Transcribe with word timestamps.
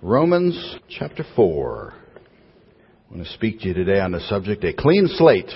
Romans 0.00 0.76
chapter 0.88 1.24
4. 1.34 1.92
I 1.92 3.12
want 3.14 3.26
to 3.26 3.32
speak 3.32 3.58
to 3.60 3.66
you 3.66 3.74
today 3.74 3.98
on 3.98 4.12
the 4.12 4.20
subject, 4.20 4.62
a 4.62 4.72
clean 4.72 5.08
slate. 5.08 5.50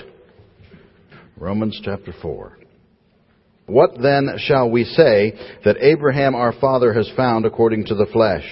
Romans 1.37 1.79
chapter 1.81 2.13
4. 2.21 2.57
What 3.67 3.91
then 4.01 4.35
shall 4.39 4.69
we 4.69 4.83
say 4.83 5.39
that 5.63 5.77
Abraham 5.79 6.35
our 6.35 6.51
father 6.59 6.91
has 6.91 7.09
found 7.15 7.45
according 7.45 7.85
to 7.85 7.95
the 7.95 8.07
flesh? 8.11 8.43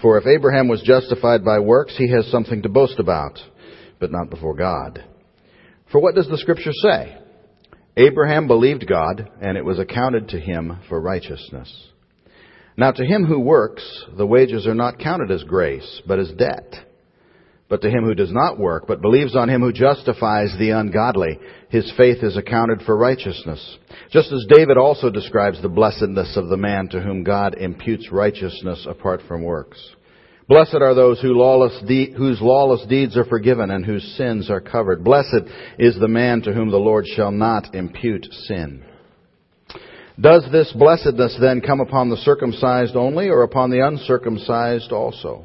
For 0.00 0.16
if 0.16 0.26
Abraham 0.26 0.66
was 0.66 0.80
justified 0.80 1.44
by 1.44 1.58
works, 1.58 1.94
he 1.98 2.10
has 2.12 2.30
something 2.30 2.62
to 2.62 2.70
boast 2.70 2.98
about, 2.98 3.38
but 4.00 4.10
not 4.10 4.30
before 4.30 4.54
God. 4.54 5.04
For 5.92 6.00
what 6.00 6.14
does 6.14 6.28
the 6.28 6.38
scripture 6.38 6.72
say? 6.72 7.18
Abraham 7.98 8.46
believed 8.46 8.88
God, 8.88 9.30
and 9.42 9.58
it 9.58 9.64
was 9.64 9.78
accounted 9.78 10.30
to 10.30 10.40
him 10.40 10.78
for 10.88 10.98
righteousness. 10.98 11.70
Now 12.76 12.90
to 12.90 13.04
him 13.04 13.24
who 13.24 13.40
works, 13.40 14.04
the 14.16 14.26
wages 14.26 14.66
are 14.66 14.74
not 14.74 14.98
counted 14.98 15.30
as 15.30 15.42
grace, 15.44 16.02
but 16.06 16.18
as 16.18 16.30
debt. 16.32 16.74
But 17.68 17.82
to 17.82 17.90
him 17.90 18.04
who 18.04 18.14
does 18.14 18.32
not 18.32 18.58
work, 18.58 18.86
but 18.86 19.00
believes 19.00 19.34
on 19.34 19.48
him 19.48 19.60
who 19.60 19.72
justifies 19.72 20.54
the 20.58 20.70
ungodly, 20.70 21.38
his 21.68 21.90
faith 21.96 22.22
is 22.22 22.36
accounted 22.36 22.82
for 22.82 22.96
righteousness. 22.96 23.78
Just 24.10 24.30
as 24.30 24.46
David 24.48 24.76
also 24.76 25.10
describes 25.10 25.60
the 25.60 25.68
blessedness 25.68 26.36
of 26.36 26.48
the 26.48 26.56
man 26.56 26.88
to 26.90 27.00
whom 27.00 27.24
God 27.24 27.56
imputes 27.58 28.12
righteousness 28.12 28.86
apart 28.88 29.22
from 29.26 29.42
works. 29.42 29.82
Blessed 30.48 30.76
are 30.80 30.94
those 30.94 31.20
whose 31.20 31.34
lawless, 31.34 31.76
de- 31.88 32.12
whose 32.12 32.40
lawless 32.40 32.86
deeds 32.86 33.16
are 33.16 33.24
forgiven 33.24 33.70
and 33.70 33.84
whose 33.84 34.14
sins 34.16 34.48
are 34.48 34.60
covered. 34.60 35.02
Blessed 35.02 35.42
is 35.76 35.98
the 35.98 36.06
man 36.06 36.42
to 36.42 36.52
whom 36.52 36.70
the 36.70 36.76
Lord 36.76 37.04
shall 37.16 37.32
not 37.32 37.74
impute 37.74 38.24
sin. 38.46 38.84
Does 40.18 40.48
this 40.50 40.72
blessedness 40.72 41.36
then 41.38 41.60
come 41.60 41.80
upon 41.80 42.08
the 42.08 42.16
circumcised 42.16 42.96
only 42.96 43.28
or 43.28 43.42
upon 43.42 43.70
the 43.70 43.86
uncircumcised 43.86 44.90
also? 44.90 45.44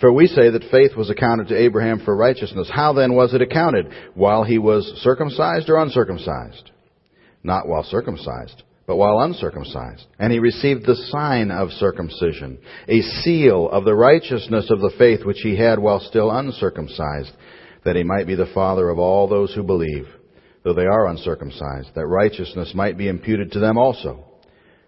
For 0.00 0.12
we 0.12 0.26
say 0.26 0.50
that 0.50 0.70
faith 0.70 0.96
was 0.96 1.08
accounted 1.08 1.48
to 1.48 1.58
Abraham 1.58 2.00
for 2.04 2.14
righteousness. 2.16 2.68
How 2.70 2.92
then 2.92 3.14
was 3.14 3.32
it 3.32 3.42
accounted? 3.42 3.86
While 4.14 4.42
he 4.42 4.58
was 4.58 4.84
circumcised 5.02 5.70
or 5.70 5.80
uncircumcised? 5.80 6.70
Not 7.44 7.68
while 7.68 7.84
circumcised, 7.84 8.64
but 8.88 8.96
while 8.96 9.20
uncircumcised. 9.20 10.04
And 10.18 10.32
he 10.32 10.40
received 10.40 10.84
the 10.84 10.96
sign 10.96 11.52
of 11.52 11.70
circumcision, 11.70 12.58
a 12.88 13.00
seal 13.00 13.70
of 13.70 13.84
the 13.84 13.94
righteousness 13.94 14.68
of 14.68 14.80
the 14.80 14.92
faith 14.98 15.24
which 15.24 15.40
he 15.42 15.56
had 15.56 15.78
while 15.78 16.00
still 16.00 16.30
uncircumcised, 16.30 17.32
that 17.84 17.96
he 17.96 18.02
might 18.02 18.26
be 18.26 18.34
the 18.34 18.50
father 18.52 18.90
of 18.90 18.98
all 18.98 19.28
those 19.28 19.54
who 19.54 19.62
believe, 19.62 20.08
though 20.66 20.72
they 20.72 20.86
are 20.86 21.06
uncircumcised, 21.06 21.94
that 21.94 22.08
righteousness 22.08 22.72
might 22.74 22.98
be 22.98 23.06
imputed 23.06 23.52
to 23.52 23.60
them 23.60 23.78
also, 23.78 24.24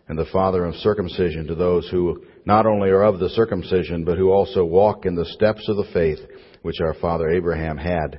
and 0.09 0.19
the 0.19 0.27
father 0.33 0.65
of 0.65 0.75
circumcision 0.75 1.47
to 1.47 1.55
those 1.55 1.89
who 1.89 2.21
not 2.45 2.67
only 2.67 2.89
are 2.89 3.05
of 3.05 3.21
the 3.21 3.29
circumcision, 3.29 4.05
but 4.05 4.19
who 4.19 4.29
also 4.29 4.65
walk 4.65 5.07
in 5.07 5.15
the 5.15 5.25
steps 5.25 5.69
of 5.69 5.77
the 5.77 5.87
faith 5.93 6.19
which 6.63 6.81
our 6.81 6.95
father 6.95 7.31
Abraham 7.31 7.77
had 7.77 8.19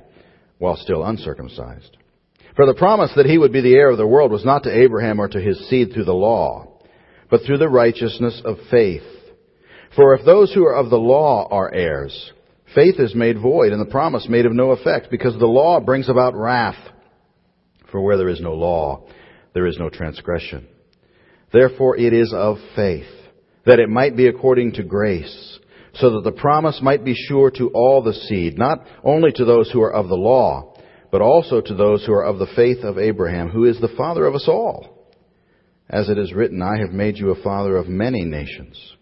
while 0.56 0.74
still 0.76 1.04
uncircumcised. 1.04 1.98
For 2.56 2.64
the 2.64 2.72
promise 2.72 3.12
that 3.16 3.26
he 3.26 3.36
would 3.36 3.52
be 3.52 3.60
the 3.60 3.74
heir 3.74 3.90
of 3.90 3.98
the 3.98 4.06
world 4.06 4.32
was 4.32 4.44
not 4.44 4.62
to 4.62 4.74
Abraham 4.74 5.20
or 5.20 5.28
to 5.28 5.38
his 5.38 5.68
seed 5.68 5.92
through 5.92 6.04
the 6.04 6.14
law, 6.14 6.80
but 7.28 7.42
through 7.44 7.58
the 7.58 7.68
righteousness 7.68 8.40
of 8.42 8.56
faith. 8.70 9.02
For 9.96 10.14
if 10.14 10.24
those 10.24 10.50
who 10.54 10.64
are 10.64 10.76
of 10.76 10.88
the 10.88 10.96
law 10.96 11.46
are 11.50 11.70
heirs, 11.74 12.32
faith 12.74 12.98
is 12.98 13.14
made 13.14 13.38
void 13.38 13.72
and 13.72 13.82
the 13.82 13.92
promise 13.92 14.26
made 14.30 14.46
of 14.46 14.54
no 14.54 14.70
effect, 14.70 15.08
because 15.10 15.38
the 15.38 15.44
law 15.44 15.78
brings 15.78 16.08
about 16.08 16.34
wrath. 16.34 16.89
For 17.90 18.00
where 18.00 18.16
there 18.16 18.28
is 18.28 18.40
no 18.40 18.54
law, 18.54 19.06
there 19.54 19.66
is 19.66 19.78
no 19.78 19.90
transgression. 19.90 20.66
Therefore 21.52 21.96
it 21.96 22.12
is 22.12 22.32
of 22.34 22.58
faith 22.76 23.08
that 23.66 23.80
it 23.80 23.88
might 23.88 24.16
be 24.16 24.26
according 24.26 24.72
to 24.72 24.82
grace, 24.82 25.58
so 25.94 26.10
that 26.10 26.24
the 26.24 26.40
promise 26.40 26.80
might 26.82 27.04
be 27.04 27.14
sure 27.14 27.50
to 27.50 27.68
all 27.74 28.02
the 28.02 28.14
seed, 28.14 28.56
not 28.56 28.86
only 29.04 29.32
to 29.32 29.44
those 29.44 29.70
who 29.70 29.82
are 29.82 29.92
of 29.92 30.08
the 30.08 30.16
law, 30.16 30.74
but 31.10 31.20
also 31.20 31.60
to 31.60 31.74
those 31.74 32.04
who 32.06 32.12
are 32.12 32.24
of 32.24 32.38
the 32.38 32.46
faith 32.54 32.84
of 32.84 32.98
Abraham, 32.98 33.48
who 33.48 33.64
is 33.64 33.80
the 33.80 33.94
father 33.96 34.24
of 34.24 34.34
us 34.34 34.46
all. 34.46 35.08
As 35.88 36.08
it 36.08 36.16
is 36.16 36.32
written, 36.32 36.62
I 36.62 36.78
have 36.78 36.92
made 36.92 37.16
you 37.18 37.30
a 37.30 37.42
father 37.42 37.76
of 37.76 37.88
many 37.88 38.24
nations, 38.24 38.94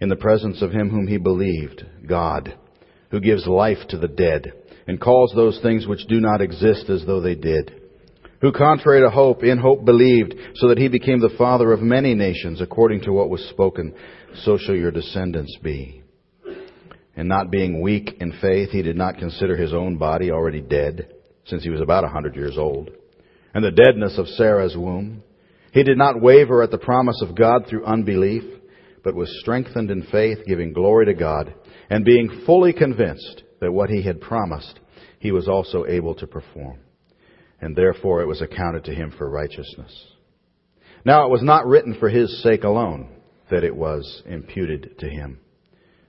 in 0.00 0.08
the 0.08 0.16
presence 0.16 0.62
of 0.62 0.72
him 0.72 0.88
whom 0.88 1.06
he 1.06 1.18
believed, 1.18 1.84
God, 2.06 2.56
who 3.10 3.20
gives 3.20 3.46
life 3.46 3.86
to 3.90 3.98
the 3.98 4.08
dead, 4.08 4.52
and 4.86 5.00
calls 5.00 5.32
those 5.34 5.60
things 5.60 5.86
which 5.86 6.06
do 6.08 6.20
not 6.20 6.40
exist 6.40 6.88
as 6.88 7.04
though 7.04 7.20
they 7.20 7.34
did 7.34 7.83
who 8.40 8.52
contrary 8.52 9.00
to 9.00 9.10
hope, 9.10 9.42
in 9.42 9.58
hope 9.58 9.84
believed, 9.84 10.34
so 10.56 10.68
that 10.68 10.78
he 10.78 10.88
became 10.88 11.20
the 11.20 11.34
father 11.38 11.72
of 11.72 11.80
many 11.80 12.14
nations, 12.14 12.60
according 12.60 13.00
to 13.02 13.12
what 13.12 13.30
was 13.30 13.44
spoken, 13.50 13.94
so 14.42 14.58
shall 14.58 14.74
your 14.74 14.90
descendants 14.90 15.56
be. 15.62 16.02
And 17.16 17.28
not 17.28 17.50
being 17.50 17.80
weak 17.80 18.16
in 18.20 18.32
faith, 18.40 18.70
he 18.70 18.82
did 18.82 18.96
not 18.96 19.18
consider 19.18 19.56
his 19.56 19.72
own 19.72 19.96
body 19.98 20.30
already 20.30 20.60
dead, 20.60 21.12
since 21.46 21.62
he 21.62 21.70
was 21.70 21.80
about 21.80 22.04
a 22.04 22.08
hundred 22.08 22.34
years 22.34 22.58
old, 22.58 22.90
and 23.54 23.64
the 23.64 23.70
deadness 23.70 24.18
of 24.18 24.26
Sarah's 24.28 24.76
womb. 24.76 25.22
He 25.72 25.82
did 25.82 25.98
not 25.98 26.20
waver 26.20 26.62
at 26.62 26.70
the 26.70 26.78
promise 26.78 27.20
of 27.22 27.36
God 27.36 27.66
through 27.68 27.84
unbelief, 27.84 28.44
but 29.02 29.14
was 29.14 29.40
strengthened 29.40 29.90
in 29.90 30.02
faith, 30.10 30.38
giving 30.46 30.72
glory 30.72 31.06
to 31.06 31.14
God, 31.14 31.54
and 31.90 32.04
being 32.04 32.42
fully 32.46 32.72
convinced 32.72 33.42
that 33.60 33.72
what 33.72 33.90
he 33.90 34.02
had 34.02 34.20
promised, 34.20 34.80
he 35.18 35.30
was 35.30 35.48
also 35.48 35.84
able 35.86 36.14
to 36.16 36.26
perform 36.26 36.78
and 37.64 37.74
therefore 37.74 38.20
it 38.20 38.26
was 38.26 38.42
accounted 38.42 38.84
to 38.84 38.94
him 38.94 39.10
for 39.16 39.26
righteousness. 39.30 39.90
Now 41.02 41.24
it 41.24 41.30
was 41.30 41.42
not 41.42 41.64
written 41.64 41.96
for 41.98 42.10
his 42.10 42.42
sake 42.42 42.62
alone 42.62 43.08
that 43.50 43.64
it 43.64 43.74
was 43.74 44.22
imputed 44.26 44.98
to 44.98 45.08
him, 45.08 45.40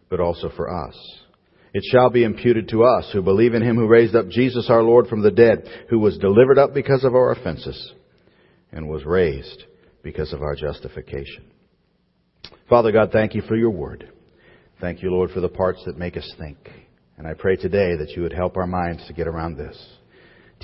but 0.09 0.19
also 0.19 0.49
for 0.53 0.69
us. 0.69 0.95
It 1.73 1.81
shall 1.89 2.09
be 2.09 2.25
imputed 2.25 2.67
to 2.69 2.83
us 2.83 3.09
who 3.13 3.21
believe 3.21 3.53
in 3.53 3.61
him 3.61 3.77
who 3.77 3.88
raised 3.88 4.17
up 4.17 4.27
Jesus 4.27 4.69
our 4.69 4.83
Lord 4.83 5.07
from 5.07 5.21
the 5.21 5.31
dead, 5.31 5.65
who 5.89 5.97
was 5.97 6.17
delivered 6.17 6.57
up 6.57 6.73
because 6.73 7.05
of 7.05 7.15
our 7.15 7.31
offenses, 7.31 7.94
and 8.73 8.89
was 8.89 9.05
raised 9.05 9.63
because 10.03 10.33
of 10.33 10.41
our 10.41 10.55
justification. 10.55 11.45
Father 12.69 12.91
God, 12.91 13.11
thank 13.13 13.33
you 13.33 13.41
for 13.44 13.55
your 13.55 13.71
word. 13.71 14.11
Thank 14.81 15.01
you, 15.01 15.09
Lord, 15.09 15.31
for 15.31 15.39
the 15.39 15.47
parts 15.47 15.81
that 15.85 15.97
make 15.97 16.17
us 16.17 16.29
think. 16.38 16.57
And 17.17 17.25
I 17.25 17.33
pray 17.33 17.55
today 17.55 17.95
that 17.95 18.09
you 18.09 18.23
would 18.23 18.33
help 18.33 18.57
our 18.57 18.67
minds 18.67 19.07
to 19.07 19.13
get 19.13 19.29
around 19.29 19.55
this. 19.55 19.81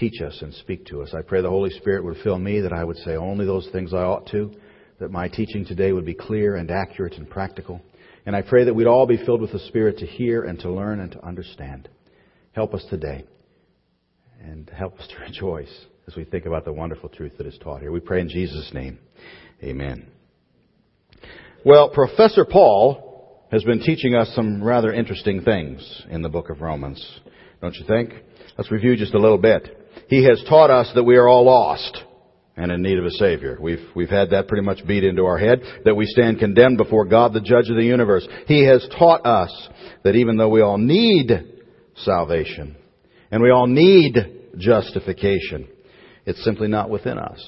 Teach 0.02 0.20
us 0.20 0.40
and 0.42 0.52
speak 0.56 0.88
to 0.88 1.04
us. 1.04 1.14
I 1.14 1.22
pray 1.22 1.44
the 1.44 1.50
Holy 1.52 1.70
Spirit 1.70 2.04
would 2.04 2.18
fill 2.24 2.40
me 2.40 2.62
that 2.62 2.74
I 2.74 2.84
would 2.84 2.98
say 2.98 3.18
only 3.18 3.46
those 3.46 3.70
things 3.72 3.94
I 3.94 3.98
ought 3.98 4.26
to, 4.32 4.52
that 5.00 5.12
my 5.12 5.28
teaching 5.28 5.64
today 5.64 5.92
would 5.92 6.08
be 6.08 6.16
clear 6.16 6.56
and 6.56 6.72
accurate 6.72 7.18
and 7.18 7.30
practical. 7.30 7.80
And 8.26 8.36
I 8.36 8.42
pray 8.42 8.64
that 8.64 8.74
we'd 8.74 8.88
all 8.88 9.06
be 9.06 9.24
filled 9.24 9.42
with 9.42 9.52
the 9.52 9.60
Spirit 9.60 10.00
to 10.00 10.08
hear 10.08 10.42
and 10.42 10.58
to 10.62 10.72
learn 10.72 11.02
and 11.02 11.12
to 11.12 11.24
understand. 11.24 11.88
Help 12.54 12.74
us 12.74 12.84
today 12.90 13.26
and 14.44 14.72
help 14.72 15.00
us 15.00 15.08
to 15.10 15.22
rejoice 15.22 15.86
as 16.08 16.16
we 16.16 16.24
think 16.24 16.48
about 16.48 16.66
the 16.66 16.74
wonderful 16.74 17.10
truth 17.10 17.34
that 17.38 17.46
is 17.46 17.60
taught 17.62 17.82
here. 17.82 17.92
We 17.92 18.00
pray 18.00 18.22
in 18.22 18.30
Jesus' 18.30 18.72
name. 18.74 18.98
Amen. 19.62 20.08
Well, 21.64 21.92
Professor 21.92 22.44
Paul 22.44 23.46
has 23.52 23.64
been 23.64 23.82
teaching 23.82 24.16
us 24.16 24.32
some 24.34 24.64
rather 24.64 24.92
interesting 24.92 25.44
things 25.44 26.06
in 26.10 26.24
the 26.24 26.30
book 26.30 26.50
of 26.50 26.62
Romans. 26.62 27.20
Don't 27.62 27.76
you 27.76 27.86
think? 27.86 28.16
Let's 28.58 28.72
review 28.72 28.96
just 28.96 29.14
a 29.14 29.20
little 29.20 29.38
bit. 29.38 29.78
He 30.08 30.24
has 30.26 30.44
taught 30.48 30.70
us 30.70 30.92
that 30.96 31.04
we 31.04 31.16
are 31.16 31.28
all 31.28 31.46
lost 31.46 32.04
and 32.58 32.72
in 32.72 32.82
need 32.82 33.00
of 33.00 33.06
a 33.06 33.12
Savior. 33.12 33.58
We've, 33.60 33.84
we've 33.96 34.10
had 34.10 34.32
that 34.32 34.48
pretty 34.48 34.64
much 34.64 34.86
beat 34.86 35.04
into 35.04 35.26
our 35.26 35.38
head, 35.38 35.62
that 35.86 35.96
we 35.96 36.06
stand 36.06 36.40
condemned 36.40 36.78
before 36.78 37.06
God, 37.06 37.34
the 37.34 37.42
judge 37.42 37.70
of 37.70 37.76
the 37.76 37.84
universe. 37.84 38.28
He 38.46 38.66
has 38.66 38.88
taught 38.98 39.26
us 39.26 39.70
that 40.04 40.16
even 40.16 40.38
though 40.38 40.50
we 40.50 40.62
all 40.62 40.78
need 40.78 41.32
salvation, 41.96 42.76
and 43.32 43.42
we 43.42 43.52
all 43.52 43.68
need 43.68 44.16
justification, 44.58 45.68
it's 46.26 46.44
simply 46.44 46.68
not 46.68 46.90
within 46.90 47.18
us 47.18 47.44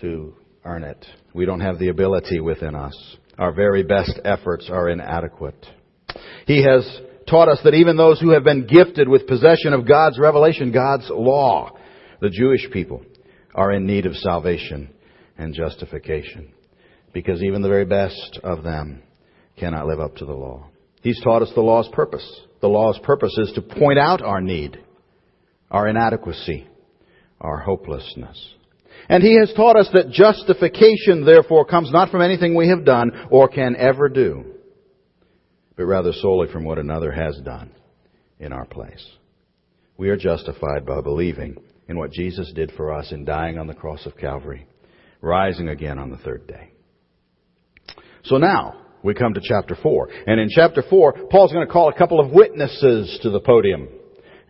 to 0.00 0.34
earn 0.64 0.82
it. 0.84 1.04
We 1.32 1.46
don't 1.46 1.60
have 1.60 1.78
the 1.78 1.88
ability 1.88 2.40
within 2.40 2.74
us. 2.74 3.16
Our 3.38 3.52
very 3.52 3.82
best 3.82 4.18
efforts 4.24 4.68
are 4.70 4.88
inadequate. 4.88 5.66
He 6.46 6.62
has 6.64 7.00
taught 7.28 7.48
us 7.48 7.60
that 7.64 7.74
even 7.74 7.96
those 7.96 8.20
who 8.20 8.30
have 8.30 8.44
been 8.44 8.66
gifted 8.66 9.08
with 9.08 9.26
possession 9.26 9.72
of 9.72 9.86
God's 9.86 10.18
revelation, 10.18 10.72
God's 10.72 11.08
law, 11.10 11.76
the 12.20 12.30
Jewish 12.30 12.68
people, 12.72 13.02
are 13.54 13.72
in 13.72 13.86
need 13.86 14.06
of 14.06 14.14
salvation 14.16 14.90
and 15.36 15.54
justification. 15.54 16.52
Because 17.12 17.42
even 17.42 17.62
the 17.62 17.68
very 17.68 17.84
best 17.84 18.38
of 18.42 18.62
them 18.62 19.02
cannot 19.58 19.86
live 19.86 20.00
up 20.00 20.16
to 20.16 20.26
the 20.26 20.32
law. 20.32 20.66
He's 21.02 21.20
taught 21.22 21.42
us 21.42 21.50
the 21.54 21.62
law's 21.62 21.88
purpose. 21.92 22.40
The 22.60 22.68
law's 22.68 22.98
purpose 23.02 23.36
is 23.38 23.52
to 23.54 23.62
point 23.62 23.98
out 23.98 24.22
our 24.22 24.40
need, 24.40 24.78
our 25.70 25.88
inadequacy, 25.88 26.66
our 27.40 27.58
hopelessness. 27.58 28.54
And 29.08 29.22
he 29.22 29.38
has 29.38 29.52
taught 29.54 29.76
us 29.76 29.88
that 29.92 30.10
justification, 30.10 31.24
therefore, 31.24 31.64
comes 31.64 31.92
not 31.92 32.10
from 32.10 32.22
anything 32.22 32.54
we 32.54 32.68
have 32.68 32.84
done 32.84 33.12
or 33.30 33.48
can 33.48 33.76
ever 33.76 34.08
do, 34.08 34.55
but 35.76 35.84
rather 35.84 36.12
solely 36.12 36.50
from 36.50 36.64
what 36.64 36.78
another 36.78 37.12
has 37.12 37.38
done 37.44 37.70
in 38.38 38.52
our 38.52 38.66
place. 38.66 39.04
We 39.98 40.08
are 40.10 40.16
justified 40.16 40.84
by 40.86 41.00
believing 41.00 41.56
in 41.88 41.98
what 41.98 42.12
Jesus 42.12 42.52
did 42.54 42.72
for 42.72 42.92
us 42.92 43.12
in 43.12 43.24
dying 43.24 43.58
on 43.58 43.66
the 43.66 43.74
cross 43.74 44.04
of 44.06 44.16
Calvary, 44.16 44.66
rising 45.20 45.68
again 45.68 45.98
on 45.98 46.10
the 46.10 46.18
third 46.18 46.46
day. 46.46 46.72
So 48.24 48.36
now, 48.38 48.82
we 49.02 49.14
come 49.14 49.34
to 49.34 49.40
chapter 49.42 49.76
4. 49.80 50.08
And 50.26 50.40
in 50.40 50.48
chapter 50.50 50.82
4, 50.88 51.28
Paul's 51.30 51.52
going 51.52 51.66
to 51.66 51.72
call 51.72 51.88
a 51.88 51.96
couple 51.96 52.18
of 52.18 52.32
witnesses 52.32 53.18
to 53.22 53.30
the 53.30 53.40
podium. 53.40 53.88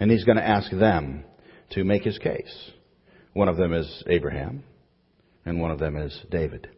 And 0.00 0.11
he's 0.11 0.25
going 0.25 0.38
to 0.38 0.46
ask 0.46 0.70
them 0.70 1.25
to 1.72 1.84
make 1.84 2.02
his 2.02 2.19
case. 2.19 2.70
One 3.34 3.49
of 3.49 3.58
them 3.58 3.75
is 3.75 4.05
Abraham, 4.08 4.64
and 5.44 5.61
one 5.61 5.70
of 5.70 5.79
them 5.79 5.96
is 5.96 6.19
David. 6.31 6.69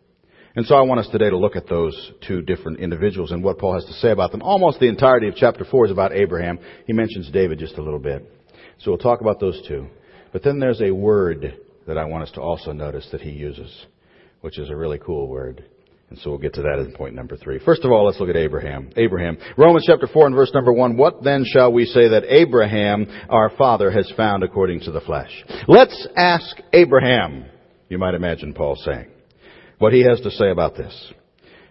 And 0.58 0.66
so 0.66 0.74
I 0.74 0.80
want 0.80 0.98
us 0.98 1.08
today 1.12 1.30
to 1.30 1.38
look 1.38 1.54
at 1.54 1.68
those 1.68 1.94
two 2.26 2.42
different 2.42 2.80
individuals 2.80 3.30
and 3.30 3.44
what 3.44 3.58
Paul 3.58 3.74
has 3.74 3.84
to 3.84 3.92
say 3.92 4.10
about 4.10 4.32
them. 4.32 4.42
Almost 4.42 4.80
the 4.80 4.88
entirety 4.88 5.28
of 5.28 5.36
chapter 5.36 5.64
4 5.64 5.86
is 5.86 5.92
about 5.92 6.12
Abraham. 6.12 6.58
He 6.84 6.92
mentions 6.92 7.30
David 7.30 7.60
just 7.60 7.78
a 7.78 7.80
little 7.80 8.00
bit. 8.00 8.28
So 8.80 8.90
we'll 8.90 8.98
talk 8.98 9.20
about 9.20 9.38
those 9.38 9.62
two. 9.68 9.86
But 10.32 10.42
then 10.42 10.58
there's 10.58 10.80
a 10.80 10.90
word 10.90 11.60
that 11.86 11.96
I 11.96 12.06
want 12.06 12.24
us 12.24 12.32
to 12.32 12.40
also 12.40 12.72
notice 12.72 13.08
that 13.12 13.20
he 13.20 13.30
uses, 13.30 13.72
which 14.40 14.58
is 14.58 14.68
a 14.68 14.74
really 14.74 14.98
cool 14.98 15.28
word. 15.28 15.62
And 16.10 16.18
so 16.18 16.30
we'll 16.30 16.40
get 16.40 16.54
to 16.54 16.62
that 16.62 16.80
in 16.80 16.92
point 16.92 17.14
number 17.14 17.36
three. 17.36 17.60
First 17.64 17.84
of 17.84 17.92
all, 17.92 18.06
let's 18.06 18.18
look 18.18 18.28
at 18.28 18.34
Abraham. 18.34 18.90
Abraham. 18.96 19.38
Romans 19.56 19.84
chapter 19.86 20.08
4 20.08 20.26
and 20.26 20.34
verse 20.34 20.50
number 20.52 20.72
1. 20.72 20.96
What 20.96 21.22
then 21.22 21.44
shall 21.46 21.72
we 21.72 21.84
say 21.84 22.08
that 22.08 22.24
Abraham, 22.26 23.06
our 23.28 23.50
father, 23.56 23.92
has 23.92 24.12
found 24.16 24.42
according 24.42 24.80
to 24.80 24.90
the 24.90 25.02
flesh? 25.02 25.30
Let's 25.68 26.08
ask 26.16 26.56
Abraham, 26.72 27.44
you 27.88 27.98
might 27.98 28.14
imagine 28.14 28.54
Paul 28.54 28.74
saying, 28.74 29.06
what 29.78 29.92
he 29.92 30.02
has 30.02 30.20
to 30.20 30.30
say 30.30 30.50
about 30.50 30.76
this. 30.76 31.12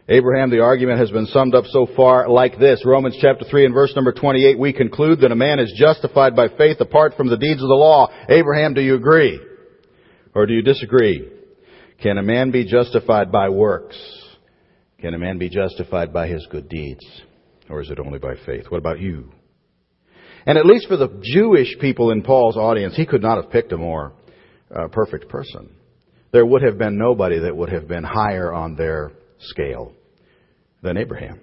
Abraham, 0.10 0.50
the 0.50 0.62
argument 0.62 1.00
has 1.00 1.12
been 1.12 1.26
summed 1.28 1.54
up 1.54 1.66
so 1.66 1.86
far 1.96 2.30
like 2.30 2.58
this. 2.58 2.86
Romans 2.86 3.18
chapter 3.20 3.44
3 3.44 3.66
and 3.66 3.74
verse 3.74 3.94
number 3.94 4.14
28, 4.14 4.58
we 4.58 4.72
conclude 4.72 5.20
that 5.20 5.34
a 5.34 5.36
man 5.36 5.60
is 5.60 5.74
justified 5.76 6.34
by 6.34 6.48
faith 6.48 6.80
apart 6.80 7.16
from 7.18 7.28
the 7.28 7.38
deeds 7.38 7.62
of 7.62 7.68
the 7.68 7.76
law. 7.76 8.10
Abraham, 8.30 8.74
do 8.74 8.82
you 8.82 8.96
agree? 8.96 9.38
Or 10.34 10.46
do 10.46 10.54
you 10.54 10.62
disagree? 10.62 11.30
Can 12.02 12.18
a 12.18 12.24
man 12.24 12.52
be 12.52 12.64
justified 12.64 13.34
by 13.34 13.50
works? 13.50 13.98
Can 15.00 15.14
a 15.14 15.20
man 15.20 15.38
be 15.40 15.50
justified 15.50 16.14
by 16.14 16.28
his 16.28 16.48
good 16.50 16.70
deeds? 16.70 17.06
Or 17.70 17.82
is 17.82 17.90
it 17.90 18.00
only 18.00 18.20
by 18.20 18.36
faith? 18.46 18.66
What 18.70 18.78
about 18.78 19.02
you? 19.02 19.32
And 20.46 20.58
at 20.58 20.66
least 20.66 20.88
for 20.88 20.96
the 20.96 21.20
Jewish 21.22 21.78
people 21.82 22.12
in 22.12 22.24
Paul's 22.24 22.56
audience, 22.56 22.96
he 22.96 23.06
could 23.06 23.22
not 23.22 23.42
have 23.42 23.52
picked 23.52 23.74
a 23.74 23.78
more 23.78 24.14
uh, 24.74 24.88
perfect 24.88 25.28
person. 25.28 25.76
There 26.32 26.46
would 26.46 26.62
have 26.62 26.78
been 26.78 26.98
nobody 26.98 27.40
that 27.40 27.56
would 27.56 27.70
have 27.70 27.88
been 27.88 28.04
higher 28.04 28.54
on 28.54 28.76
their 28.76 29.12
scale 29.40 29.94
than 30.82 30.98
Abraham. 30.98 31.40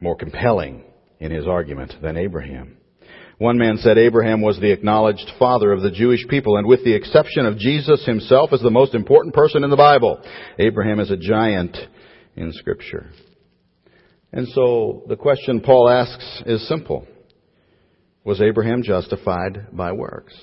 More 0.00 0.16
compelling 0.16 0.84
in 1.18 1.30
his 1.30 1.46
argument 1.46 1.94
than 2.02 2.16
Abraham. 2.16 2.76
One 3.38 3.58
man 3.58 3.78
said 3.78 3.98
Abraham 3.98 4.42
was 4.42 4.60
the 4.60 4.70
acknowledged 4.70 5.30
father 5.38 5.72
of 5.72 5.82
the 5.82 5.90
Jewish 5.90 6.26
people, 6.28 6.56
and 6.56 6.66
with 6.66 6.84
the 6.84 6.94
exception 6.94 7.46
of 7.46 7.58
Jesus 7.58 8.04
himself 8.06 8.52
as 8.52 8.60
the 8.60 8.70
most 8.70 8.94
important 8.94 9.34
person 9.34 9.64
in 9.64 9.70
the 9.70 9.76
Bible, 9.76 10.22
Abraham 10.58 11.00
is 11.00 11.10
a 11.10 11.16
giant 11.16 11.76
in 12.36 12.52
Scripture. 12.52 13.10
And 14.32 14.46
so 14.48 15.04
the 15.08 15.16
question 15.16 15.60
Paul 15.60 15.88
asks 15.88 16.42
is 16.46 16.66
simple. 16.68 17.06
Was 18.24 18.40
Abraham 18.40 18.82
justified 18.82 19.68
by 19.72 19.92
works? 19.92 20.34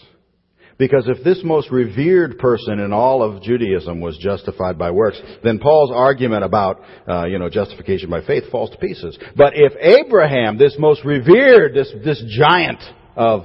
Because 0.81 1.07
if 1.07 1.23
this 1.23 1.39
most 1.43 1.69
revered 1.69 2.39
person 2.39 2.79
in 2.79 2.91
all 2.91 3.21
of 3.21 3.43
Judaism 3.43 4.01
was 4.01 4.17
justified 4.17 4.79
by 4.79 4.89
works, 4.89 5.21
then 5.43 5.59
Paul's 5.59 5.91
argument 5.93 6.43
about, 6.43 6.81
uh, 7.07 7.25
you 7.25 7.37
know, 7.37 7.49
justification 7.49 8.09
by 8.09 8.25
faith 8.25 8.45
falls 8.51 8.71
to 8.71 8.77
pieces. 8.77 9.15
But 9.35 9.53
if 9.55 9.73
Abraham, 9.79 10.57
this 10.57 10.75
most 10.79 11.05
revered, 11.05 11.75
this, 11.75 11.93
this 12.03 12.23
giant 12.35 12.79
of 13.15 13.43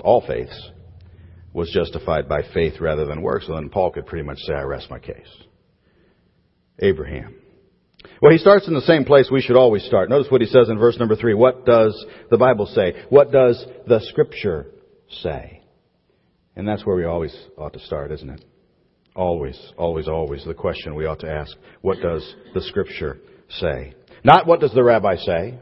all 0.00 0.22
faiths, 0.28 0.60
was 1.54 1.70
justified 1.70 2.28
by 2.28 2.42
faith 2.52 2.82
rather 2.82 3.06
than 3.06 3.22
works, 3.22 3.46
then 3.48 3.70
Paul 3.70 3.92
could 3.92 4.04
pretty 4.04 4.26
much 4.26 4.36
say, 4.40 4.52
I 4.52 4.60
rest 4.64 4.90
my 4.90 4.98
case. 4.98 5.32
Abraham. 6.80 7.34
Well, 8.20 8.32
he 8.32 8.36
starts 8.36 8.68
in 8.68 8.74
the 8.74 8.82
same 8.82 9.06
place 9.06 9.30
we 9.32 9.40
should 9.40 9.56
always 9.56 9.84
start. 9.84 10.10
Notice 10.10 10.30
what 10.30 10.42
he 10.42 10.48
says 10.48 10.68
in 10.68 10.76
verse 10.76 10.98
number 10.98 11.16
three. 11.16 11.32
What 11.32 11.64
does 11.64 12.04
the 12.30 12.36
Bible 12.36 12.66
say? 12.66 13.06
What 13.08 13.32
does 13.32 13.64
the 13.86 14.00
Scripture 14.00 14.66
say? 15.22 15.62
And 16.56 16.66
that's 16.66 16.84
where 16.84 16.96
we 16.96 17.04
always 17.04 17.36
ought 17.58 17.74
to 17.74 17.80
start, 17.80 18.10
isn't 18.12 18.30
it? 18.30 18.44
Always, 19.14 19.58
always, 19.76 20.08
always 20.08 20.44
the 20.44 20.54
question 20.54 20.94
we 20.94 21.06
ought 21.06 21.20
to 21.20 21.30
ask. 21.30 21.56
What 21.82 21.98
does 22.02 22.34
the 22.54 22.62
Scripture 22.62 23.18
say? 23.48 23.94
Not 24.24 24.46
what 24.46 24.60
does 24.60 24.72
the 24.72 24.82
rabbi 24.82 25.16
say? 25.16 25.58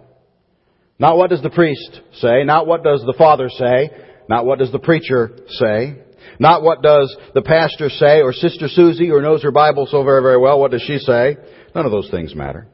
Not 0.98 1.16
what 1.16 1.30
does 1.30 1.42
the 1.42 1.50
priest 1.50 2.00
say? 2.14 2.44
Not 2.44 2.66
what 2.66 2.82
does 2.84 3.02
the 3.04 3.14
father 3.18 3.48
say? 3.48 3.90
Not 4.28 4.46
what 4.46 4.58
does 4.58 4.72
the 4.72 4.78
preacher 4.78 5.36
say? 5.48 5.98
Not 6.38 6.62
what 6.62 6.82
does 6.82 7.14
the 7.34 7.42
pastor 7.42 7.90
say 7.90 8.20
or 8.20 8.32
Sister 8.32 8.68
Susie 8.68 9.08
who 9.08 9.20
knows 9.20 9.42
her 9.42 9.52
Bible 9.52 9.86
so 9.90 10.02
very, 10.04 10.22
very 10.22 10.38
well, 10.38 10.58
what 10.58 10.70
does 10.70 10.82
she 10.82 10.98
say? 10.98 11.36
None 11.74 11.84
of 11.84 11.92
those 11.92 12.10
things 12.10 12.34
matter. 12.34 12.66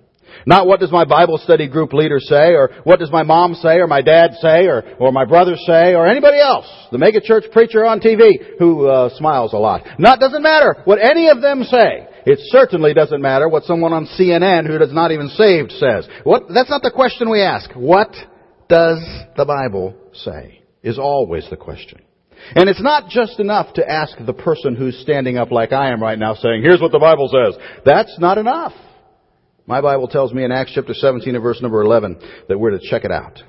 Not 0.47 0.67
what 0.67 0.81
does 0.81 0.93
my 0.93 1.05
Bible 1.05 1.39
study 1.39 1.69
group 1.69 1.93
leader 1.93 2.19
say, 2.21 2.53
or 2.53 2.71
what 2.85 2.99
does 2.99 3.11
my 3.11 3.23
mom 3.23 3.55
say, 3.55 3.77
or 3.77 3.87
my 3.87 4.03
dad 4.03 4.33
say, 4.41 4.67
or, 4.67 4.83
or 4.99 5.13
my 5.13 5.25
brother 5.25 5.57
say, 5.57 5.95
or 5.95 6.07
anybody 6.07 6.39
else. 6.39 6.67
The 6.93 6.99
megachurch 6.99 7.53
preacher 7.53 7.85
on 7.85 8.01
TV 8.01 8.59
who 8.59 8.87
uh, 8.87 9.11
smiles 9.17 9.53
a 9.53 9.59
lot. 9.59 9.87
Not 9.99 10.21
doesn't 10.21 10.43
matter 10.43 10.83
what 10.85 10.99
any 10.99 11.29
of 11.29 11.41
them 11.41 11.65
say. 11.65 12.09
It 12.27 12.39
certainly 12.51 12.95
doesn't 12.95 13.23
matter 13.23 13.49
what 13.49 13.65
someone 13.65 13.93
on 13.93 14.07
CNN 14.07 14.67
who 14.67 14.83
is 14.83 14.93
not 14.93 15.11
even 15.11 15.29
saved 15.29 15.73
says. 15.73 16.07
What, 16.25 16.45
that's 16.53 16.71
not 16.71 16.83
the 16.83 16.91
question 16.91 17.31
we 17.31 17.43
ask. 17.43 17.71
What 17.75 18.15
does 18.69 18.99
the 19.37 19.45
Bible 19.45 19.95
say? 20.13 20.63
Is 20.83 20.99
always 20.99 21.49
the 21.51 21.57
question. 21.57 22.01
And 22.55 22.69
it's 22.69 22.83
not 22.83 23.11
just 23.11 23.39
enough 23.39 23.75
to 23.75 23.89
ask 23.89 24.17
the 24.25 24.33
person 24.33 24.75
who's 24.75 24.99
standing 25.01 25.37
up 25.37 25.51
like 25.51 25.73
I 25.73 25.93
am 25.93 26.03
right 26.03 26.19
now 26.19 26.35
saying, 26.35 26.63
here's 26.63 26.81
what 26.81 26.93
the 26.93 26.99
Bible 26.99 27.29
says. 27.29 27.61
That's 27.85 28.19
not 28.19 28.39
enough. 28.39 28.73
My 29.71 29.81
Bible 29.81 30.09
tells 30.09 30.33
me 30.33 30.43
in 30.43 30.51
Acts 30.51 30.73
chapter 30.75 30.93
17 30.93 31.33
and 31.33 31.43
verse 31.45 31.63
number 31.63 31.81
11 31.81 32.19
that 32.49 32.59
we're 32.59 32.77
to 32.77 32.81
check 32.91 33.05
it 33.05 33.13
out. 33.13 33.41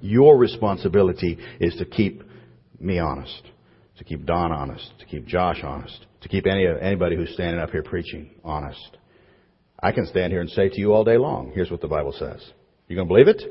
Your 0.00 0.38
responsibility 0.38 1.36
is 1.60 1.74
to 1.74 1.84
keep 1.84 2.22
me 2.80 2.98
honest, 2.98 3.42
to 3.98 4.04
keep 4.04 4.24
Don 4.24 4.50
honest, 4.50 4.94
to 4.98 5.04
keep 5.04 5.26
Josh 5.26 5.62
honest, 5.62 6.06
to 6.22 6.30
keep 6.30 6.46
any, 6.46 6.66
anybody 6.80 7.16
who's 7.16 7.34
standing 7.34 7.60
up 7.60 7.68
here 7.68 7.82
preaching 7.82 8.30
honest. 8.44 8.96
I 9.78 9.92
can 9.92 10.06
stand 10.06 10.32
here 10.32 10.40
and 10.40 10.48
say 10.48 10.70
to 10.70 10.80
you 10.80 10.94
all 10.94 11.04
day 11.04 11.18
long, 11.18 11.52
here's 11.54 11.70
what 11.70 11.82
the 11.82 11.86
Bible 11.86 12.14
says. 12.18 12.42
You 12.88 12.96
gonna 12.96 13.06
believe 13.06 13.28
it? 13.28 13.42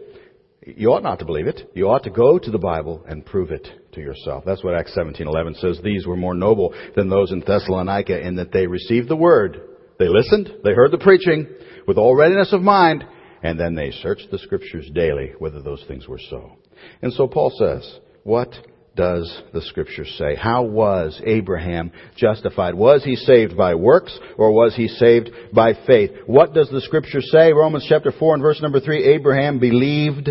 You 0.65 0.91
ought 0.91 1.03
not 1.03 1.19
to 1.19 1.25
believe 1.25 1.45
it. 1.45 1.69
You 1.75 1.91
ought 1.91 2.05
to 2.05 2.09
go 2.09 2.39
to 2.39 2.49
the 2.49 2.57
Bible 2.57 3.05
and 3.07 3.23
prove 3.23 3.51
it 3.51 3.67
to 3.91 4.01
yourself. 4.01 4.43
That's 4.43 4.63
what 4.63 4.73
Acts 4.73 4.95
17:11 4.97 5.53
says. 5.57 5.79
These 5.83 6.07
were 6.07 6.17
more 6.17 6.33
noble 6.33 6.73
than 6.95 7.09
those 7.09 7.31
in 7.31 7.41
Thessalonica 7.41 8.25
in 8.25 8.37
that 8.37 8.51
they 8.51 8.65
received 8.65 9.07
the 9.07 9.15
word. 9.15 9.61
They 9.99 10.09
listened, 10.09 10.51
they 10.63 10.73
heard 10.73 10.91
the 10.91 10.97
preaching 10.97 11.47
with 11.87 11.97
all 11.97 12.15
readiness 12.15 12.53
of 12.53 12.61
mind, 12.61 13.03
and 13.43 13.59
then 13.59 13.75
they 13.75 13.91
searched 13.91 14.31
the 14.31 14.39
scriptures 14.39 14.89
daily 14.93 15.33
whether 15.39 15.61
those 15.61 15.83
things 15.87 16.07
were 16.07 16.19
so. 16.29 16.53
And 17.01 17.13
so 17.13 17.27
Paul 17.27 17.51
says, 17.57 17.99
what 18.23 18.49
does 18.95 19.41
the 19.53 19.61
scripture 19.61 20.05
say? 20.05 20.35
How 20.35 20.63
was 20.63 21.21
Abraham 21.25 21.91
justified? 22.15 22.75
Was 22.75 23.03
he 23.03 23.15
saved 23.15 23.57
by 23.57 23.75
works 23.75 24.17
or 24.37 24.51
was 24.51 24.75
he 24.75 24.87
saved 24.87 25.29
by 25.53 25.73
faith? 25.85 26.11
What 26.25 26.53
does 26.53 26.69
the 26.69 26.81
scripture 26.81 27.21
say? 27.21 27.51
Romans 27.53 27.85
chapter 27.87 28.11
4 28.11 28.35
and 28.35 28.41
verse 28.41 28.61
number 28.61 28.79
3, 28.79 29.03
Abraham 29.15 29.59
believed 29.59 30.29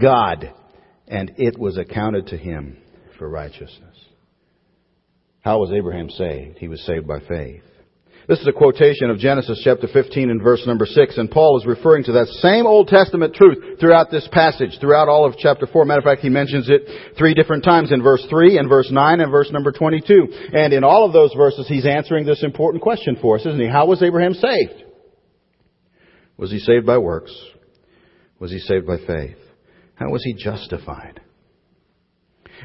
God, 0.00 0.52
and 1.06 1.32
it 1.36 1.58
was 1.58 1.76
accounted 1.76 2.28
to 2.28 2.36
him 2.36 2.78
for 3.18 3.28
righteousness. 3.28 3.96
How 5.40 5.60
was 5.60 5.70
Abraham 5.72 6.10
saved? 6.10 6.58
He 6.58 6.68
was 6.68 6.84
saved 6.84 7.06
by 7.06 7.20
faith. 7.20 7.62
This 8.28 8.40
is 8.40 8.48
a 8.48 8.52
quotation 8.52 9.08
of 9.08 9.18
Genesis 9.18 9.60
chapter 9.62 9.86
15 9.86 10.30
and 10.30 10.42
verse 10.42 10.66
number 10.66 10.84
6, 10.84 11.16
and 11.16 11.30
Paul 11.30 11.60
is 11.60 11.66
referring 11.66 12.02
to 12.04 12.12
that 12.12 12.26
same 12.42 12.66
Old 12.66 12.88
Testament 12.88 13.34
truth 13.34 13.78
throughout 13.78 14.10
this 14.10 14.26
passage, 14.32 14.78
throughout 14.80 15.08
all 15.08 15.24
of 15.24 15.36
chapter 15.38 15.64
4. 15.64 15.84
Matter 15.84 16.00
of 16.00 16.04
fact, 16.04 16.22
he 16.22 16.28
mentions 16.28 16.68
it 16.68 17.16
three 17.16 17.34
different 17.34 17.62
times 17.62 17.92
in 17.92 18.02
verse 18.02 18.26
3, 18.28 18.58
and 18.58 18.68
verse 18.68 18.90
9, 18.90 19.20
and 19.20 19.30
verse 19.30 19.52
number 19.52 19.70
22. 19.70 20.26
And 20.52 20.72
in 20.72 20.82
all 20.82 21.06
of 21.06 21.12
those 21.12 21.32
verses, 21.34 21.68
he's 21.68 21.86
answering 21.86 22.26
this 22.26 22.42
important 22.42 22.82
question 22.82 23.16
for 23.22 23.36
us, 23.36 23.42
isn't 23.42 23.60
he? 23.60 23.68
How 23.68 23.86
was 23.86 24.02
Abraham 24.02 24.34
saved? 24.34 24.82
Was 26.36 26.50
he 26.50 26.58
saved 26.58 26.84
by 26.84 26.98
works? 26.98 27.32
Was 28.40 28.50
he 28.50 28.58
saved 28.58 28.88
by 28.88 28.96
faith? 29.06 29.38
How 29.94 30.10
was 30.10 30.24
he 30.24 30.34
justified? 30.34 31.20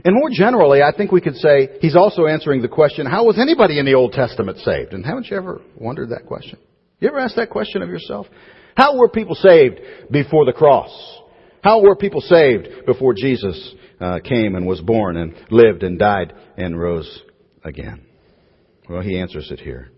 And 0.03 0.15
more 0.15 0.29
generally, 0.31 0.81
I 0.81 0.91
think 0.95 1.12
we 1.12 1.21
could 1.21 1.36
say 1.36 1.77
he's 1.81 1.95
also 1.95 2.25
answering 2.25 2.62
the 2.62 2.67
question, 2.67 3.05
how 3.05 3.25
was 3.25 3.38
anybody 3.38 3.79
in 3.79 3.86
the 3.86 3.95
Old 3.95 4.13
Testament 4.13 4.57
saved? 4.60 4.93
And 4.93 5.05
haven't 5.05 5.29
you 5.29 5.38
ever 5.38 5.62
wondered 5.75 6.10
that 6.10 6.25
question? 6.25 6.57
You 7.00 7.10
ever 7.10 7.19
asked 7.19 7.36
that 7.36 7.50
question 7.50 7.81
of 7.81 7.89
yourself? 7.89 8.27
How 8.75 8.98
were 8.98 9.10
people 9.10 9.36
saved 9.36 9.79
before 10.10 10.45
the 10.45 10.53
cross? 10.53 10.91
How 11.63 11.81
were 11.81 11.95
people 11.95 12.21
saved 12.21 12.86
before 12.86 13.13
Jesus 13.13 13.75
uh, 14.00 14.19
came 14.24 14.55
and 14.55 14.65
was 14.65 14.81
born 14.81 15.17
and 15.17 15.36
lived 15.51 15.83
and 15.83 16.00
died 16.00 16.33
and 16.57 16.79
rose 16.79 17.21
again? 17.63 18.05
Well, 18.89 19.01
he 19.01 19.19
answers 19.19 19.51
it 19.51 19.60
here. 19.60 19.90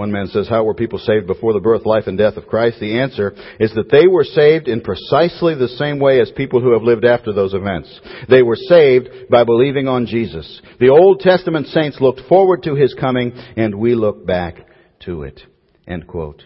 One 0.00 0.12
man 0.12 0.28
says, 0.28 0.48
How 0.48 0.64
were 0.64 0.72
people 0.72 0.98
saved 0.98 1.26
before 1.26 1.52
the 1.52 1.60
birth, 1.60 1.84
life, 1.84 2.04
and 2.06 2.16
death 2.16 2.38
of 2.38 2.46
Christ? 2.46 2.80
The 2.80 3.00
answer 3.00 3.34
is 3.60 3.70
that 3.74 3.90
they 3.90 4.06
were 4.06 4.24
saved 4.24 4.66
in 4.66 4.80
precisely 4.80 5.54
the 5.54 5.68
same 5.68 5.98
way 5.98 6.22
as 6.22 6.30
people 6.30 6.62
who 6.62 6.72
have 6.72 6.82
lived 6.82 7.04
after 7.04 7.34
those 7.34 7.52
events. 7.52 8.00
They 8.26 8.42
were 8.42 8.56
saved 8.56 9.10
by 9.30 9.44
believing 9.44 9.88
on 9.88 10.06
Jesus. 10.06 10.62
The 10.78 10.88
Old 10.88 11.20
Testament 11.20 11.66
saints 11.66 12.00
looked 12.00 12.22
forward 12.30 12.62
to 12.62 12.74
His 12.74 12.94
coming, 12.94 13.32
and 13.58 13.74
we 13.74 13.94
look 13.94 14.24
back 14.24 14.66
to 15.00 15.24
it. 15.24 15.38
End 15.86 16.06
quote. 16.06 16.44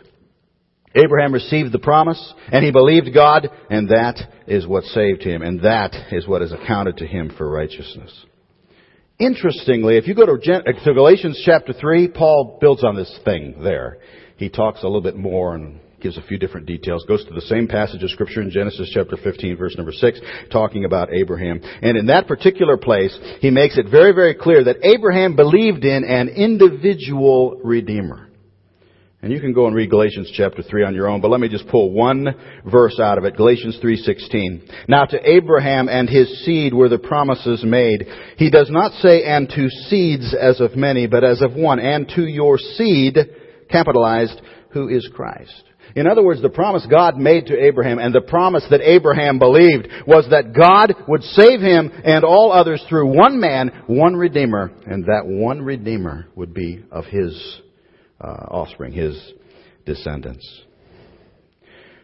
Abraham 0.96 1.32
received 1.32 1.70
the 1.70 1.78
promise, 1.78 2.34
and 2.50 2.64
he 2.64 2.72
believed 2.72 3.14
God, 3.14 3.48
and 3.70 3.88
that 3.88 4.18
is 4.48 4.66
what 4.66 4.82
saved 4.82 5.22
him, 5.22 5.42
and 5.42 5.60
that 5.60 5.94
is 6.10 6.26
what 6.26 6.42
is 6.42 6.50
accounted 6.50 6.96
to 6.96 7.06
him 7.06 7.32
for 7.38 7.48
righteousness. 7.48 8.12
Interestingly, 9.18 9.96
if 9.96 10.08
you 10.08 10.14
go 10.14 10.26
to, 10.26 10.92
Galatians 10.92 11.40
chapter 11.44 11.72
3, 11.72 12.08
Paul 12.08 12.58
builds 12.60 12.82
on 12.82 12.96
this 12.96 13.16
thing 13.24 13.62
there. 13.62 13.98
He 14.36 14.48
talks 14.48 14.82
a 14.82 14.86
little 14.86 15.00
bit 15.00 15.16
more 15.16 15.54
and 15.54 15.78
gives 16.00 16.18
a 16.18 16.22
few 16.22 16.36
different 16.36 16.66
details, 16.66 17.04
goes 17.06 17.24
to 17.24 17.32
the 17.32 17.40
same 17.42 17.68
passage 17.68 18.02
of 18.02 18.10
scripture 18.10 18.42
in 18.42 18.50
Genesis 18.50 18.90
chapter 18.92 19.16
15 19.16 19.56
verse 19.56 19.76
number 19.76 19.92
6, 19.92 20.20
talking 20.50 20.84
about 20.84 21.14
Abraham. 21.14 21.60
And 21.80 21.96
in 21.96 22.06
that 22.06 22.26
particular 22.26 22.76
place, 22.76 23.16
he 23.38 23.50
makes 23.50 23.78
it 23.78 23.86
very, 23.88 24.12
very 24.12 24.34
clear 24.34 24.64
that 24.64 24.84
Abraham 24.84 25.36
believed 25.36 25.84
in 25.84 26.02
an 26.02 26.28
individual 26.28 27.60
redeemer. 27.62 28.28
And 29.24 29.32
you 29.32 29.40
can 29.40 29.54
go 29.54 29.66
and 29.66 29.74
read 29.74 29.88
Galatians 29.88 30.30
chapter 30.34 30.62
3 30.62 30.84
on 30.84 30.94
your 30.94 31.08
own, 31.08 31.22
but 31.22 31.30
let 31.30 31.40
me 31.40 31.48
just 31.48 31.66
pull 31.68 31.92
one 31.92 32.26
verse 32.70 33.00
out 33.00 33.16
of 33.16 33.24
it. 33.24 33.38
Galatians 33.38 33.78
3:16. 33.78 34.60
Now 34.86 35.06
to 35.06 35.18
Abraham 35.30 35.88
and 35.88 36.10
his 36.10 36.44
seed 36.44 36.74
were 36.74 36.90
the 36.90 36.98
promises 36.98 37.64
made. 37.64 38.06
He 38.36 38.50
does 38.50 38.68
not 38.68 38.92
say 39.00 39.24
and 39.24 39.48
to 39.48 39.70
seeds 39.88 40.34
as 40.34 40.60
of 40.60 40.76
many, 40.76 41.06
but 41.06 41.24
as 41.24 41.40
of 41.40 41.56
one, 41.56 41.78
and 41.78 42.06
to 42.10 42.26
your 42.26 42.58
seed, 42.58 43.16
capitalized, 43.70 44.42
who 44.72 44.88
is 44.88 45.08
Christ. 45.14 45.64
In 45.96 46.06
other 46.06 46.22
words, 46.22 46.42
the 46.42 46.50
promise 46.50 46.84
God 46.84 47.16
made 47.16 47.46
to 47.46 47.58
Abraham 47.58 47.98
and 47.98 48.14
the 48.14 48.20
promise 48.20 48.66
that 48.68 48.82
Abraham 48.82 49.38
believed 49.38 49.88
was 50.06 50.28
that 50.28 50.52
God 50.52 50.94
would 51.08 51.22
save 51.22 51.62
him 51.62 51.90
and 52.04 52.24
all 52.24 52.52
others 52.52 52.84
through 52.90 53.06
one 53.06 53.40
man, 53.40 53.72
one 53.86 54.16
Redeemer, 54.16 54.70
and 54.86 55.06
that 55.06 55.24
one 55.24 55.62
Redeemer 55.62 56.26
would 56.36 56.52
be 56.52 56.84
of 56.92 57.06
his 57.06 57.62
uh, 58.20 58.46
offspring, 58.50 58.92
his 58.92 59.16
descendants. 59.84 60.62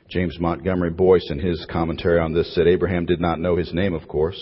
James 0.09 0.39
Montgomery 0.41 0.91
Boice, 0.91 1.29
in 1.31 1.39
his 1.39 1.65
commentary 1.71 2.19
on 2.19 2.33
this, 2.33 2.53
said 2.55 2.67
Abraham 2.67 3.07
did 3.07 3.21
not 3.21 3.39
know 3.39 3.57
his 3.57 3.73
name, 3.73 3.95
of 3.95 4.09
course, 4.09 4.41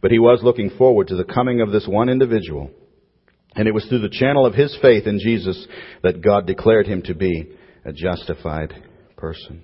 but 0.00 0.12
he 0.12 0.18
was 0.18 0.40
looking 0.42 0.70
forward 0.70 1.08
to 1.08 1.16
the 1.16 1.24
coming 1.24 1.60
of 1.60 1.72
this 1.72 1.86
one 1.88 2.08
individual. 2.08 2.70
And 3.56 3.66
it 3.66 3.74
was 3.74 3.84
through 3.86 4.02
the 4.02 4.08
channel 4.08 4.46
of 4.46 4.54
his 4.54 4.76
faith 4.80 5.06
in 5.06 5.18
Jesus 5.18 5.66
that 6.04 6.22
God 6.22 6.46
declared 6.46 6.86
him 6.86 7.02
to 7.02 7.14
be 7.14 7.50
a 7.84 7.92
justified 7.92 8.72
person. 9.16 9.62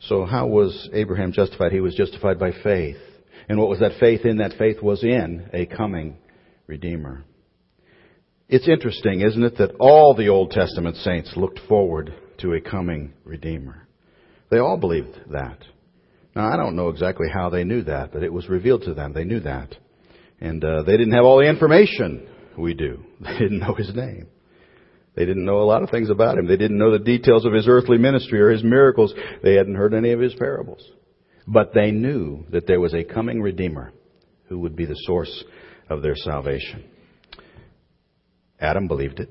So 0.00 0.26
how 0.26 0.46
was 0.48 0.90
Abraham 0.92 1.32
justified? 1.32 1.72
He 1.72 1.80
was 1.80 1.94
justified 1.94 2.38
by 2.38 2.50
faith. 2.62 2.96
And 3.48 3.58
what 3.58 3.68
was 3.68 3.78
that 3.80 3.98
faith 3.98 4.24
in? 4.24 4.38
That 4.38 4.58
faith 4.58 4.82
was 4.82 5.02
in 5.02 5.48
a 5.54 5.64
coming 5.64 6.18
Redeemer. 6.66 7.24
It's 8.52 8.68
interesting, 8.68 9.22
isn't 9.22 9.42
it, 9.42 9.56
that 9.56 9.76
all 9.80 10.14
the 10.14 10.28
Old 10.28 10.50
Testament 10.50 10.96
saints 10.96 11.32
looked 11.36 11.58
forward 11.70 12.12
to 12.42 12.52
a 12.52 12.60
coming 12.60 13.14
Redeemer. 13.24 13.88
They 14.50 14.58
all 14.58 14.76
believed 14.76 15.18
that. 15.30 15.56
Now, 16.36 16.52
I 16.52 16.58
don't 16.58 16.76
know 16.76 16.90
exactly 16.90 17.28
how 17.32 17.48
they 17.48 17.64
knew 17.64 17.82
that, 17.84 18.12
but 18.12 18.22
it 18.22 18.30
was 18.30 18.50
revealed 18.50 18.82
to 18.82 18.92
them. 18.92 19.14
They 19.14 19.24
knew 19.24 19.40
that. 19.40 19.74
And 20.38 20.62
uh, 20.62 20.82
they 20.82 20.98
didn't 20.98 21.14
have 21.14 21.24
all 21.24 21.38
the 21.38 21.48
information 21.48 22.28
we 22.58 22.74
do. 22.74 23.02
They 23.20 23.38
didn't 23.38 23.60
know 23.60 23.72
his 23.72 23.94
name. 23.94 24.26
They 25.14 25.24
didn't 25.24 25.46
know 25.46 25.62
a 25.62 25.64
lot 25.64 25.82
of 25.82 25.88
things 25.88 26.10
about 26.10 26.36
him. 26.36 26.46
They 26.46 26.58
didn't 26.58 26.76
know 26.76 26.92
the 26.92 26.98
details 26.98 27.46
of 27.46 27.54
his 27.54 27.66
earthly 27.66 27.96
ministry 27.96 28.38
or 28.38 28.50
his 28.50 28.62
miracles. 28.62 29.14
They 29.42 29.54
hadn't 29.54 29.76
heard 29.76 29.94
any 29.94 30.12
of 30.12 30.20
his 30.20 30.34
parables. 30.34 30.86
But 31.46 31.72
they 31.72 31.90
knew 31.90 32.44
that 32.50 32.66
there 32.66 32.80
was 32.80 32.92
a 32.92 33.02
coming 33.02 33.40
Redeemer 33.40 33.94
who 34.50 34.58
would 34.58 34.76
be 34.76 34.84
the 34.84 35.00
source 35.06 35.42
of 35.88 36.02
their 36.02 36.16
salvation. 36.16 36.84
Adam 38.62 38.86
believed 38.86 39.20
it. 39.20 39.28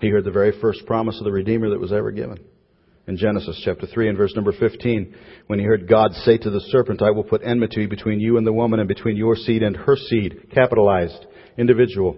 He 0.00 0.10
heard 0.10 0.24
the 0.24 0.30
very 0.30 0.52
first 0.60 0.84
promise 0.86 1.18
of 1.18 1.24
the 1.24 1.32
Redeemer 1.32 1.70
that 1.70 1.80
was 1.80 1.92
ever 1.92 2.12
given. 2.12 2.38
In 3.06 3.16
Genesis 3.16 3.60
chapter 3.64 3.86
3 3.86 4.10
and 4.10 4.18
verse 4.18 4.34
number 4.34 4.52
15, 4.52 5.14
when 5.46 5.58
he 5.58 5.64
heard 5.64 5.88
God 5.88 6.12
say 6.12 6.38
to 6.38 6.50
the 6.50 6.60
serpent, 6.68 7.02
I 7.02 7.10
will 7.10 7.24
put 7.24 7.42
enmity 7.44 7.86
between 7.86 8.20
you 8.20 8.36
and 8.36 8.46
the 8.46 8.52
woman 8.52 8.80
and 8.80 8.88
between 8.88 9.16
your 9.16 9.36
seed 9.36 9.62
and 9.62 9.76
her 9.76 9.96
seed, 9.96 10.48
capitalized, 10.54 11.26
individual. 11.58 12.16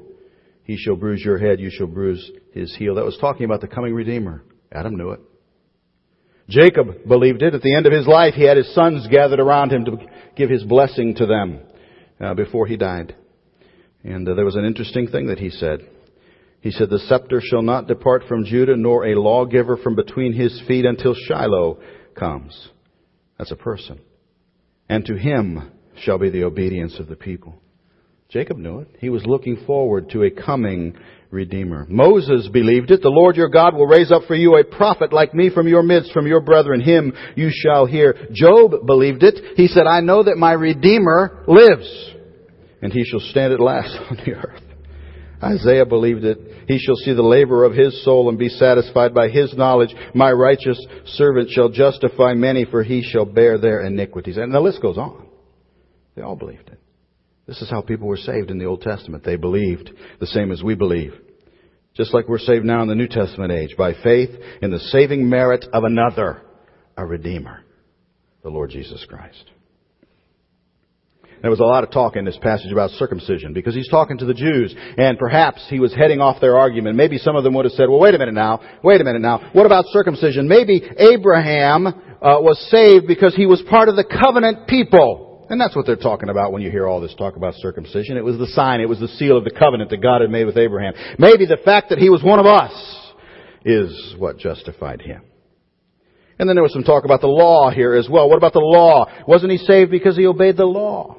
He 0.65 0.77
shall 0.77 0.97
bruise 0.97 1.25
your 1.25 1.39
head, 1.39 1.61
you 1.61 1.71
shall 1.71 1.87
bruise 1.87 2.31
his 2.53 2.75
heel. 2.77 2.97
That 2.97 3.05
was 3.05 3.19
talking 3.21 3.45
about 3.45 3.61
the 3.61 3.69
coming 3.69 3.95
Redeemer. 3.95 4.43
Adam 4.73 4.97
knew 4.97 5.11
it. 5.11 5.21
Jacob 6.49 7.07
believed 7.09 7.43
it. 7.43 7.55
At 7.55 7.63
the 7.63 7.75
end 7.75 7.87
of 7.87 7.93
his 7.93 8.07
life, 8.07 8.35
he 8.35 8.45
had 8.45 8.57
his 8.57 8.73
sons 8.75 9.07
gathered 9.09 9.41
around 9.41 9.73
him 9.73 9.85
to 9.85 9.99
give 10.37 10.51
his 10.51 10.65
blessing 10.65 11.15
to 11.17 11.27
them 11.27 11.61
uh, 12.21 12.35
before 12.35 12.67
he 12.67 12.77
died. 12.77 13.15
And 14.07 14.29
uh, 14.29 14.35
there 14.35 14.45
was 14.45 14.55
an 14.55 14.65
interesting 14.65 15.09
thing 15.09 15.27
that 15.27 15.41
he 15.41 15.51
said. 15.51 15.81
He 16.61 16.71
said, 16.71 16.91
The 16.91 17.01
scepter 17.01 17.41
shall 17.43 17.63
not 17.63 17.89
depart 17.89 18.23
from 18.29 18.45
Judah, 18.45 18.77
nor 18.77 19.05
a 19.05 19.21
lawgiver 19.21 19.77
from 19.77 19.97
between 19.97 20.33
his 20.33 20.63
feet 20.69 20.85
until 20.85 21.15
Shiloh 21.15 21.81
comes. 22.15 22.69
That's 23.37 23.51
a 23.51 23.57
person. 23.57 24.01
And 24.89 25.05
to 25.07 25.17
him 25.17 25.73
shall 25.99 26.19
be 26.19 26.31
the 26.31 26.45
obedience 26.45 27.01
of 27.01 27.09
the 27.09 27.17
people. 27.17 27.61
Jacob 28.29 28.59
knew 28.59 28.81
it. 28.81 28.89
He 29.01 29.11
was 29.11 29.27
looking 29.27 29.65
forward 29.67 30.11
to 30.11 30.23
a 30.23 30.31
coming 30.31 30.97
Redeemer. 31.31 31.87
Moses 31.89 32.49
believed 32.53 32.93
it. 32.93 33.03
The 33.03 33.09
Lord 33.09 33.35
your 33.35 33.49
God 33.49 33.75
will 33.75 33.87
raise 33.89 34.13
up 34.13 34.23
for 34.29 34.37
you 34.37 34.57
a 34.57 34.65
prophet 34.65 35.13
like 35.13 35.35
me 35.35 35.51
from 35.53 35.67
your 35.67 35.83
midst, 35.83 36.13
from 36.13 36.29
your 36.29 36.41
brethren. 36.41 36.81
Him 36.81 37.13
you 37.35 37.51
shall 37.53 37.87
hear. 37.87 38.29
Job 38.33 38.87
believed 38.87 39.25
it. 39.25 39.57
He 39.57 39.67
said, 39.67 39.87
I 39.89 40.01
know 40.01 40.23
that 40.23 40.37
my 40.37 40.53
Redeemer 40.53 41.45
lives 41.49 42.13
and 42.83 42.93
he 42.93 43.05
shall 43.05 43.21
stand 43.21 43.53
at 43.53 43.61
last 43.61 43.97
on 44.11 44.17
the 44.25 44.33
earth. 44.35 44.63
Isaiah 45.43 45.85
believed 45.85 46.25
it. 46.25 46.39
He 46.67 46.79
shall 46.79 46.97
see 46.97 47.13
the 47.13 47.23
labor 47.23 47.65
of 47.65 47.75
his 47.75 48.05
soul 48.05 48.29
and 48.29 48.39
be 48.39 48.49
satisfied 48.49 49.13
by 49.13 49.29
his 49.29 49.55
knowledge. 49.55 49.95
My 50.15 50.33
righteous 50.33 50.83
servant 51.05 51.51
shall 51.51 51.69
justify 51.69 52.35
many, 52.35 52.65
for 52.65 52.83
he 52.83 53.03
shall 53.03 53.27
bear 53.27 53.59
their 53.59 53.83
iniquities. 53.83 54.39
And 54.39 54.53
the 54.53 54.61
list 54.61 54.81
goes 54.81 54.97
on. 54.97 55.27
They 56.15 56.23
all 56.23 56.37
believed 56.37 56.69
it. 56.69 56.81
This 57.47 57.61
is 57.63 57.71
how 57.71 57.83
people 57.83 58.09
were 58.09 58.17
saved 58.17 58.51
in 58.51 58.59
the 58.59 58.65
Old 58.65 58.81
Testament. 58.81 59.25
They 59.25 59.37
believed 59.37 59.91
the 60.19 60.27
same 60.27 60.51
as 60.51 60.63
we 60.63 60.75
believe. 60.75 61.13
Just 61.95 62.13
like 62.13 62.29
we're 62.29 62.39
saved 62.39 62.65
now 62.65 62.83
in 62.83 62.89
the 62.89 62.95
New 62.95 63.09
Testament 63.09 63.53
age, 63.53 63.77
by 63.77 63.93
faith 64.03 64.31
in 64.61 64.71
the 64.71 64.79
saving 64.79 65.29
merit 65.29 65.65
of 65.73 65.85
another, 65.85 66.43
a 66.97 67.07
Redeemer, 67.07 67.63
the 68.43 68.51
Lord 68.51 68.71
Jesus 68.71 69.05
Christ. 69.09 69.51
There 71.43 71.51
was 71.51 71.61
a 71.61 71.65
lot 71.65 71.85
of 71.85 71.91
talk 71.91 72.17
in 72.17 72.25
this 72.25 72.39
passage 72.41 72.73
about 72.73 72.91
circumcision 72.91 73.53
because 73.53 73.75
he's 73.75 73.89
talking 73.89 74.19
to 74.19 74.25
the 74.25 74.35
Jews 74.35 74.75
and 74.97 75.19
perhaps 75.19 75.65
he 75.69 75.81
was 75.81 75.95
heading 75.95 76.21
off 76.21 76.41
their 76.41 76.57
argument. 76.57 76.97
Maybe 76.97 77.19
some 77.19 77.37
of 77.37 77.45
them 77.45 77.55
would 77.55 77.65
have 77.65 77.73
said, 77.73 77.89
well, 77.89 78.01
wait 78.01 78.15
a 78.15 78.19
minute 78.19 78.35
now, 78.35 78.61
wait 78.83 79.01
a 79.01 79.05
minute 79.05 79.23
now. 79.23 79.51
What 79.53 79.67
about 79.67 79.85
circumcision? 79.89 80.49
Maybe 80.49 80.83
Abraham 80.99 81.87
uh, 81.87 81.93
was 82.41 82.59
saved 82.71 83.07
because 83.07 83.35
he 83.35 83.47
was 83.47 83.63
part 83.69 83.89
of 83.89 83.97
the 83.97 84.05
covenant 84.05 84.67
people. 84.67 85.47
And 85.49 85.61
that's 85.61 85.77
what 85.77 85.87
they're 85.87 85.97
talking 85.97 86.29
about 86.29 86.53
when 86.53 86.63
you 86.63 86.71
hear 86.71 86.89
all 86.89 87.01
this 87.01 87.15
talk 87.15 87.37
about 87.37 87.55
circumcision. 87.55 88.17
It 88.17 88.25
was 88.25 88.39
the 88.39 88.49
sign, 88.49 88.81
it 88.81 88.89
was 88.89 88.99
the 88.99 89.09
seal 89.09 89.37
of 89.37 89.45
the 89.45 89.53
covenant 89.53 89.91
that 89.91 90.03
God 90.03 90.23
had 90.23 90.31
made 90.31 90.45
with 90.45 90.57
Abraham. 90.57 90.95
Maybe 91.19 91.47
the 91.47 91.59
fact 91.65 91.91
that 91.91 91.99
he 91.99 92.11
was 92.11 92.23
one 92.23 92.41
of 92.41 92.47
us 92.47 92.73
is 93.65 94.15
what 94.19 94.39
justified 94.39 95.03
him. 95.03 95.23
And 96.39 96.49
then 96.49 96.57
there 96.57 96.63
was 96.63 96.73
some 96.73 96.83
talk 96.83 97.05
about 97.05 97.21
the 97.21 97.29
law 97.29 97.71
here 97.71 97.95
as 97.95 98.09
well. 98.11 98.29
What 98.29 98.37
about 98.37 98.53
the 98.53 98.59
law? 98.59 99.07
Wasn't 99.27 99.51
he 99.51 99.59
saved 99.59 99.91
because 99.91 100.17
he 100.17 100.27
obeyed 100.27 100.57
the 100.57 100.67
law? 100.67 101.17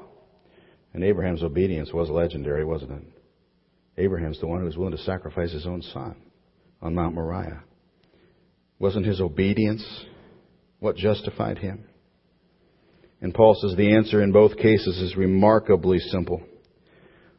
And 0.97 1.05
Abraham's 1.05 1.43
obedience 1.43 1.93
was 1.93 2.09
legendary, 2.09 2.65
wasn't 2.65 2.93
it? 2.93 3.03
Abraham's 3.99 4.39
the 4.39 4.47
one 4.47 4.61
who 4.61 4.65
was 4.65 4.77
willing 4.77 4.97
to 4.97 5.03
sacrifice 5.03 5.51
his 5.51 5.67
own 5.67 5.83
son 5.83 6.15
on 6.81 6.95
Mount 6.95 7.13
Moriah. 7.13 7.61
Wasn't 8.79 9.05
his 9.05 9.21
obedience 9.21 9.85
what 10.79 10.95
justified 10.95 11.59
him? 11.59 11.83
And 13.21 13.31
Paul 13.31 13.55
says 13.61 13.77
the 13.77 13.95
answer 13.95 14.23
in 14.23 14.31
both 14.31 14.57
cases 14.57 14.97
is 14.97 15.15
remarkably 15.15 15.99
simple. 15.99 16.41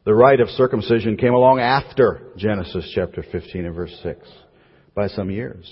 The 0.05 0.15
rite 0.15 0.39
of 0.39 0.47
circumcision 0.51 1.17
came 1.17 1.33
along 1.33 1.59
after 1.59 2.31
Genesis 2.37 2.89
chapter 2.95 3.25
15 3.29 3.65
and 3.65 3.75
verse 3.75 3.99
6 4.01 4.25
by 4.95 5.07
some 5.07 5.29
years. 5.29 5.69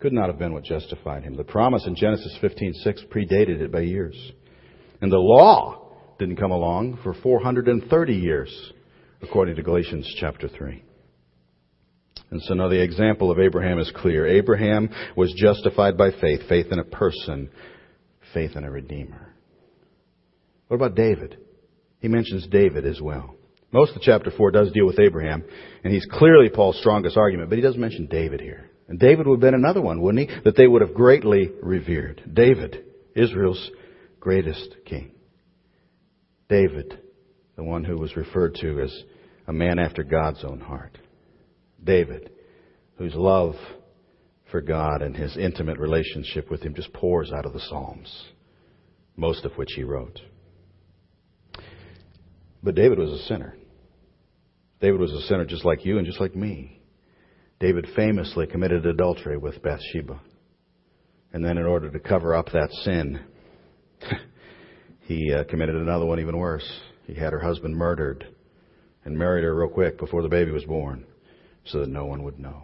Could 0.00 0.12
not 0.12 0.26
have 0.26 0.40
been 0.40 0.54
what 0.54 0.64
justified 0.64 1.22
him. 1.22 1.36
The 1.36 1.44
promise 1.44 1.86
in 1.86 1.94
Genesis 1.94 2.36
15:6 2.42 3.04
predated 3.04 3.60
it 3.60 3.70
by 3.70 3.82
years. 3.82 4.32
And 5.00 5.12
the 5.12 5.18
law 5.18 5.86
didn't 6.20 6.36
come 6.36 6.52
along 6.52 7.00
for 7.02 7.14
430 7.14 8.14
years, 8.14 8.72
according 9.22 9.56
to 9.56 9.62
Galatians 9.62 10.08
chapter 10.20 10.48
3. 10.48 10.84
And 12.30 12.40
so 12.42 12.54
now 12.54 12.68
the 12.68 12.80
example 12.80 13.32
of 13.32 13.40
Abraham 13.40 13.80
is 13.80 13.90
clear. 13.96 14.26
Abraham 14.26 14.90
was 15.16 15.34
justified 15.36 15.96
by 15.96 16.10
faith, 16.12 16.42
faith 16.48 16.66
in 16.70 16.78
a 16.78 16.84
person, 16.84 17.50
faith 18.32 18.54
in 18.54 18.62
a 18.62 18.70
redeemer. 18.70 19.34
What 20.68 20.76
about 20.76 20.94
David? 20.94 21.38
He 21.98 22.06
mentions 22.06 22.46
David 22.46 22.86
as 22.86 23.00
well. 23.00 23.34
Most 23.72 23.96
of 23.96 24.02
chapter 24.02 24.30
4 24.30 24.50
does 24.52 24.70
deal 24.72 24.86
with 24.86 25.00
Abraham, 25.00 25.42
and 25.82 25.92
he's 25.92 26.06
clearly 26.12 26.48
Paul's 26.48 26.78
strongest 26.78 27.16
argument, 27.16 27.50
but 27.50 27.56
he 27.56 27.62
does 27.62 27.76
mention 27.76 28.06
David 28.06 28.40
here. 28.40 28.70
And 28.88 28.98
David 28.98 29.26
would 29.26 29.36
have 29.36 29.40
been 29.40 29.54
another 29.54 29.80
one, 29.80 30.00
wouldn't 30.00 30.28
he? 30.28 30.40
That 30.44 30.56
they 30.56 30.66
would 30.66 30.82
have 30.82 30.94
greatly 30.94 31.50
revered. 31.62 32.22
David, 32.32 32.84
Israel's 33.14 33.70
greatest 34.20 34.76
king. 34.84 35.12
David, 36.50 36.98
the 37.56 37.62
one 37.62 37.84
who 37.84 37.96
was 37.96 38.16
referred 38.16 38.56
to 38.56 38.80
as 38.80 38.92
a 39.46 39.52
man 39.52 39.78
after 39.78 40.02
God's 40.02 40.44
own 40.44 40.60
heart. 40.60 40.98
David, 41.82 42.30
whose 42.96 43.14
love 43.14 43.54
for 44.50 44.60
God 44.60 45.00
and 45.00 45.16
his 45.16 45.36
intimate 45.36 45.78
relationship 45.78 46.50
with 46.50 46.62
him 46.62 46.74
just 46.74 46.92
pours 46.92 47.30
out 47.32 47.46
of 47.46 47.52
the 47.52 47.60
Psalms, 47.60 48.24
most 49.16 49.44
of 49.44 49.52
which 49.52 49.70
he 49.76 49.84
wrote. 49.84 50.20
But 52.64 52.74
David 52.74 52.98
was 52.98 53.12
a 53.12 53.24
sinner. 53.26 53.56
David 54.80 54.98
was 54.98 55.12
a 55.12 55.22
sinner 55.22 55.44
just 55.44 55.64
like 55.64 55.84
you 55.84 55.98
and 55.98 56.06
just 56.06 56.20
like 56.20 56.34
me. 56.34 56.80
David 57.60 57.86
famously 57.94 58.46
committed 58.48 58.84
adultery 58.86 59.38
with 59.38 59.62
Bathsheba. 59.62 60.20
And 61.32 61.44
then 61.44 61.58
in 61.58 61.64
order 61.64 61.90
to 61.90 62.00
cover 62.00 62.34
up 62.34 62.46
that 62.52 62.72
sin, 62.82 63.20
he 65.10 65.32
uh, 65.34 65.42
committed 65.42 65.74
another 65.74 66.06
one 66.06 66.20
even 66.20 66.38
worse. 66.38 66.64
He 67.08 67.14
had 67.14 67.32
her 67.32 67.40
husband 67.40 67.76
murdered 67.76 68.28
and 69.04 69.18
married 69.18 69.42
her 69.42 69.52
real 69.52 69.68
quick 69.68 69.98
before 69.98 70.22
the 70.22 70.28
baby 70.28 70.52
was 70.52 70.64
born 70.64 71.04
so 71.64 71.80
that 71.80 71.88
no 71.88 72.04
one 72.04 72.22
would 72.22 72.38
know. 72.38 72.62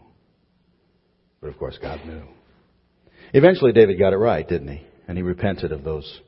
But 1.40 1.48
of 1.48 1.58
course, 1.58 1.76
God 1.82 2.06
knew. 2.06 2.22
Eventually, 3.32 3.72
David 3.72 3.98
got 3.98 4.12
it 4.12 4.18
right, 4.18 4.48
didn't 4.48 4.68
he? 4.68 4.86
And 5.08 5.18
he 5.18 5.24
repented 5.24 5.72
of 5.72 5.82
those, 5.82 6.20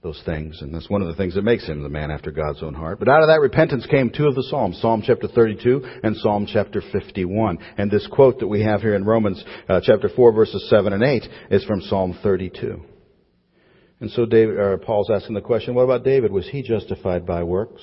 those 0.00 0.22
things. 0.24 0.62
And 0.62 0.72
that's 0.72 0.88
one 0.88 1.02
of 1.02 1.08
the 1.08 1.16
things 1.16 1.34
that 1.34 1.42
makes 1.42 1.66
him 1.66 1.82
the 1.82 1.88
man 1.88 2.12
after 2.12 2.30
God's 2.30 2.62
own 2.62 2.74
heart. 2.74 3.00
But 3.00 3.08
out 3.08 3.22
of 3.22 3.28
that 3.28 3.40
repentance 3.40 3.84
came 3.90 4.10
two 4.10 4.28
of 4.28 4.36
the 4.36 4.44
Psalms, 4.44 4.78
Psalm 4.80 5.02
chapter 5.04 5.26
32 5.26 5.84
and 6.04 6.16
Psalm 6.18 6.46
chapter 6.46 6.82
51. 6.92 7.58
And 7.78 7.90
this 7.90 8.06
quote 8.12 8.38
that 8.38 8.46
we 8.46 8.62
have 8.62 8.80
here 8.80 8.94
in 8.94 9.04
Romans 9.04 9.42
uh, 9.68 9.80
chapter 9.82 10.08
4 10.08 10.32
verses 10.32 10.70
7 10.70 10.92
and 10.92 11.02
8 11.02 11.24
is 11.50 11.64
from 11.64 11.80
Psalm 11.80 12.16
32. 12.22 12.93
And 14.00 14.10
so 14.10 14.26
David, 14.26 14.58
or 14.58 14.76
Paul's 14.78 15.10
asking 15.10 15.34
the 15.34 15.40
question, 15.40 15.74
what 15.74 15.82
about 15.82 16.04
David? 16.04 16.32
Was 16.32 16.48
he 16.48 16.62
justified 16.62 17.24
by 17.24 17.42
works 17.42 17.82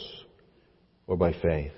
or 1.08 1.18
by 1.18 1.34
faith? 1.34 1.72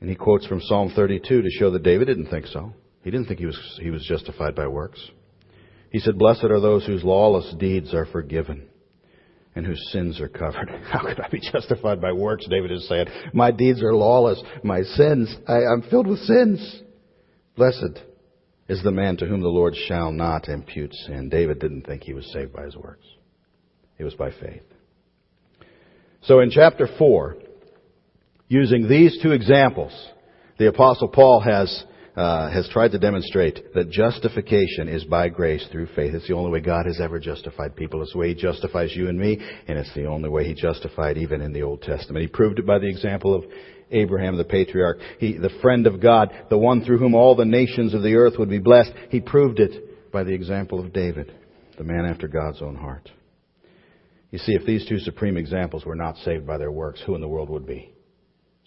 And 0.00 0.08
he 0.08 0.16
quotes 0.16 0.46
from 0.46 0.60
Psalm 0.60 0.92
32 0.94 1.42
to 1.42 1.50
show 1.50 1.70
that 1.70 1.82
David 1.82 2.06
didn't 2.06 2.26
think 2.26 2.46
so. 2.46 2.72
He 3.02 3.10
didn't 3.10 3.26
think 3.26 3.40
he 3.40 3.46
was, 3.46 3.58
he 3.82 3.90
was 3.90 4.04
justified 4.06 4.54
by 4.54 4.66
works. 4.66 5.00
He 5.90 5.98
said, 5.98 6.18
Blessed 6.18 6.44
are 6.44 6.60
those 6.60 6.84
whose 6.86 7.04
lawless 7.04 7.54
deeds 7.58 7.94
are 7.94 8.06
forgiven 8.06 8.68
and 9.54 9.64
whose 9.64 9.80
sins 9.92 10.20
are 10.20 10.28
covered. 10.28 10.68
How 10.90 11.00
could 11.00 11.20
I 11.20 11.28
be 11.28 11.40
justified 11.40 12.00
by 12.00 12.12
works? 12.12 12.46
David 12.48 12.72
is 12.72 12.88
saying, 12.88 13.06
My 13.32 13.50
deeds 13.50 13.82
are 13.82 13.94
lawless. 13.94 14.42
My 14.62 14.82
sins, 14.82 15.34
I, 15.46 15.58
I'm 15.64 15.82
filled 15.90 16.06
with 16.06 16.18
sins. 16.20 16.82
Blessed 17.56 18.00
is 18.68 18.82
the 18.82 18.90
man 18.90 19.16
to 19.18 19.26
whom 19.26 19.40
the 19.40 19.48
Lord 19.48 19.74
shall 19.76 20.10
not 20.10 20.48
impute 20.48 20.94
sin. 20.94 21.28
David 21.28 21.58
didn't 21.58 21.86
think 21.86 22.02
he 22.02 22.14
was 22.14 22.30
saved 22.32 22.52
by 22.52 22.64
his 22.64 22.76
works. 22.76 23.06
It 23.98 24.04
was 24.04 24.14
by 24.14 24.30
faith. 24.30 24.62
So 26.22 26.40
in 26.40 26.50
chapter 26.50 26.88
4, 26.98 27.36
using 28.48 28.88
these 28.88 29.18
two 29.22 29.32
examples, 29.32 29.92
the 30.58 30.68
apostle 30.68 31.08
Paul 31.08 31.40
has 31.40 31.84
uh, 32.16 32.48
has 32.50 32.68
tried 32.68 32.92
to 32.92 32.98
demonstrate 32.98 33.74
that 33.74 33.90
justification 33.90 34.88
is 34.88 35.04
by 35.04 35.28
grace 35.28 35.66
through 35.72 35.86
faith. 35.96 36.14
It's 36.14 36.28
the 36.28 36.34
only 36.34 36.50
way 36.50 36.60
God 36.60 36.86
has 36.86 37.00
ever 37.00 37.18
justified 37.18 37.74
people. 37.74 38.02
It's 38.02 38.12
the 38.12 38.18
way 38.18 38.28
He 38.28 38.34
justifies 38.34 38.94
you 38.94 39.08
and 39.08 39.18
me, 39.18 39.38
and 39.66 39.78
it's 39.78 39.92
the 39.94 40.06
only 40.06 40.28
way 40.28 40.46
He 40.46 40.54
justified 40.54 41.18
even 41.18 41.40
in 41.40 41.52
the 41.52 41.62
Old 41.62 41.82
Testament. 41.82 42.22
He 42.22 42.28
proved 42.28 42.58
it 42.58 42.66
by 42.66 42.78
the 42.78 42.88
example 42.88 43.34
of 43.34 43.44
Abraham, 43.90 44.36
the 44.36 44.44
patriarch, 44.44 44.98
he, 45.18 45.36
the 45.36 45.50
friend 45.60 45.86
of 45.86 46.00
God, 46.00 46.32
the 46.50 46.58
one 46.58 46.84
through 46.84 46.98
whom 46.98 47.14
all 47.14 47.34
the 47.34 47.44
nations 47.44 47.94
of 47.94 48.02
the 48.02 48.14
earth 48.14 48.34
would 48.38 48.48
be 48.48 48.58
blessed. 48.58 48.92
He 49.10 49.20
proved 49.20 49.60
it 49.60 50.12
by 50.12 50.24
the 50.24 50.32
example 50.32 50.80
of 50.80 50.92
David, 50.92 51.32
the 51.76 51.84
man 51.84 52.06
after 52.06 52.28
God's 52.28 52.62
own 52.62 52.76
heart. 52.76 53.10
You 54.30 54.38
see, 54.38 54.52
if 54.52 54.66
these 54.66 54.86
two 54.88 54.98
supreme 54.98 55.36
examples 55.36 55.84
were 55.84 55.94
not 55.94 56.16
saved 56.18 56.46
by 56.46 56.58
their 56.58 56.72
works, 56.72 57.02
who 57.04 57.14
in 57.14 57.20
the 57.20 57.28
world 57.28 57.50
would 57.50 57.66
be? 57.66 57.92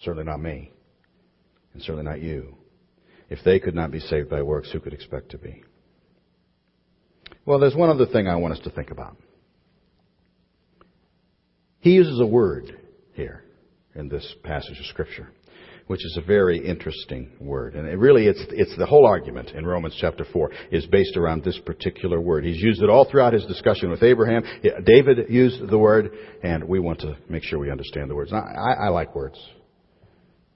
Certainly 0.02 0.24
not 0.24 0.40
me, 0.40 0.72
and 1.74 1.82
certainly 1.82 2.04
not 2.04 2.22
you. 2.22 2.57
If 3.28 3.40
they 3.44 3.58
could 3.58 3.74
not 3.74 3.90
be 3.90 4.00
saved 4.00 4.30
by 4.30 4.42
works, 4.42 4.70
who 4.72 4.80
could 4.80 4.94
expect 4.94 5.30
to 5.30 5.38
be? 5.38 5.64
Well, 7.44 7.58
there's 7.58 7.74
one 7.74 7.90
other 7.90 8.06
thing 8.06 8.26
I 8.26 8.36
want 8.36 8.54
us 8.54 8.60
to 8.64 8.70
think 8.70 8.90
about. 8.90 9.16
He 11.80 11.90
uses 11.90 12.20
a 12.20 12.26
word 12.26 12.78
here 13.14 13.44
in 13.94 14.08
this 14.08 14.34
passage 14.42 14.78
of 14.78 14.86
Scripture, 14.86 15.28
which 15.86 16.04
is 16.04 16.18
a 16.18 16.26
very 16.26 16.58
interesting 16.58 17.30
word. 17.40 17.74
And 17.74 17.86
it 17.86 17.98
really, 17.98 18.26
it's, 18.26 18.44
it's 18.50 18.76
the 18.76 18.86
whole 18.86 19.06
argument 19.06 19.50
in 19.50 19.64
Romans 19.64 19.96
chapter 20.00 20.24
4 20.30 20.50
is 20.72 20.86
based 20.86 21.16
around 21.16 21.44
this 21.44 21.58
particular 21.64 22.20
word. 22.20 22.44
He's 22.44 22.60
used 22.60 22.82
it 22.82 22.90
all 22.90 23.08
throughout 23.08 23.32
his 23.32 23.46
discussion 23.46 23.90
with 23.90 24.02
Abraham. 24.02 24.42
David 24.84 25.30
used 25.30 25.68
the 25.68 25.78
word, 25.78 26.10
and 26.42 26.64
we 26.64 26.80
want 26.80 27.00
to 27.00 27.16
make 27.28 27.44
sure 27.44 27.58
we 27.58 27.70
understand 27.70 28.10
the 28.10 28.14
words. 28.14 28.32
I, 28.32 28.38
I, 28.38 28.72
I 28.86 28.88
like 28.88 29.14
words. 29.14 29.38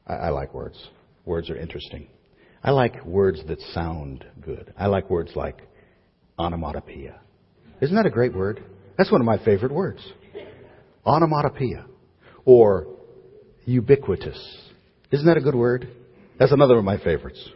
I, 0.07 0.15
I 0.15 0.29
like 0.31 0.53
words. 0.53 0.77
Words 1.25 1.51
are 1.51 1.57
interesting. 1.57 2.09
I 2.65 2.71
like 2.71 3.05
words 3.05 3.43
that 3.49 3.61
sound 3.73 4.25
good. 4.41 4.73
I 4.79 4.87
like 4.87 5.11
words 5.11 5.33
like 5.35 5.59
onomatopoeia. 6.39 7.21
Isn't 7.81 7.97
that 7.97 8.07
a 8.07 8.11
great 8.11 8.35
word? 8.35 8.63
That's 8.97 9.11
one 9.11 9.21
of 9.21 9.27
my 9.27 9.45
favorite 9.45 9.73
words. 9.73 10.01
Onomatopoeia. 11.05 11.87
Or 12.45 12.87
ubiquitous. 13.65 14.39
Isn't 15.11 15.27
that 15.27 15.37
a 15.37 15.41
good 15.41 15.57
word? 15.57 15.89
That's 16.39 16.53
another 16.53 16.79
of 16.79 16.85
my 16.85 16.99
favorites. 16.99 17.49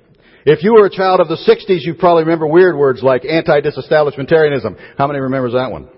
If 0.44 0.62
you 0.62 0.74
were 0.74 0.86
a 0.86 0.90
child 0.90 1.20
of 1.20 1.28
the 1.28 1.36
60s, 1.36 1.84
you 1.84 1.94
probably 1.94 2.24
remember 2.24 2.46
weird 2.46 2.76
words 2.76 3.02
like 3.02 3.24
anti-disestablishmentarianism. 3.24 4.76
How 4.98 5.06
many 5.06 5.20
remembers 5.20 5.52
that 5.52 5.70
one? 5.70 5.88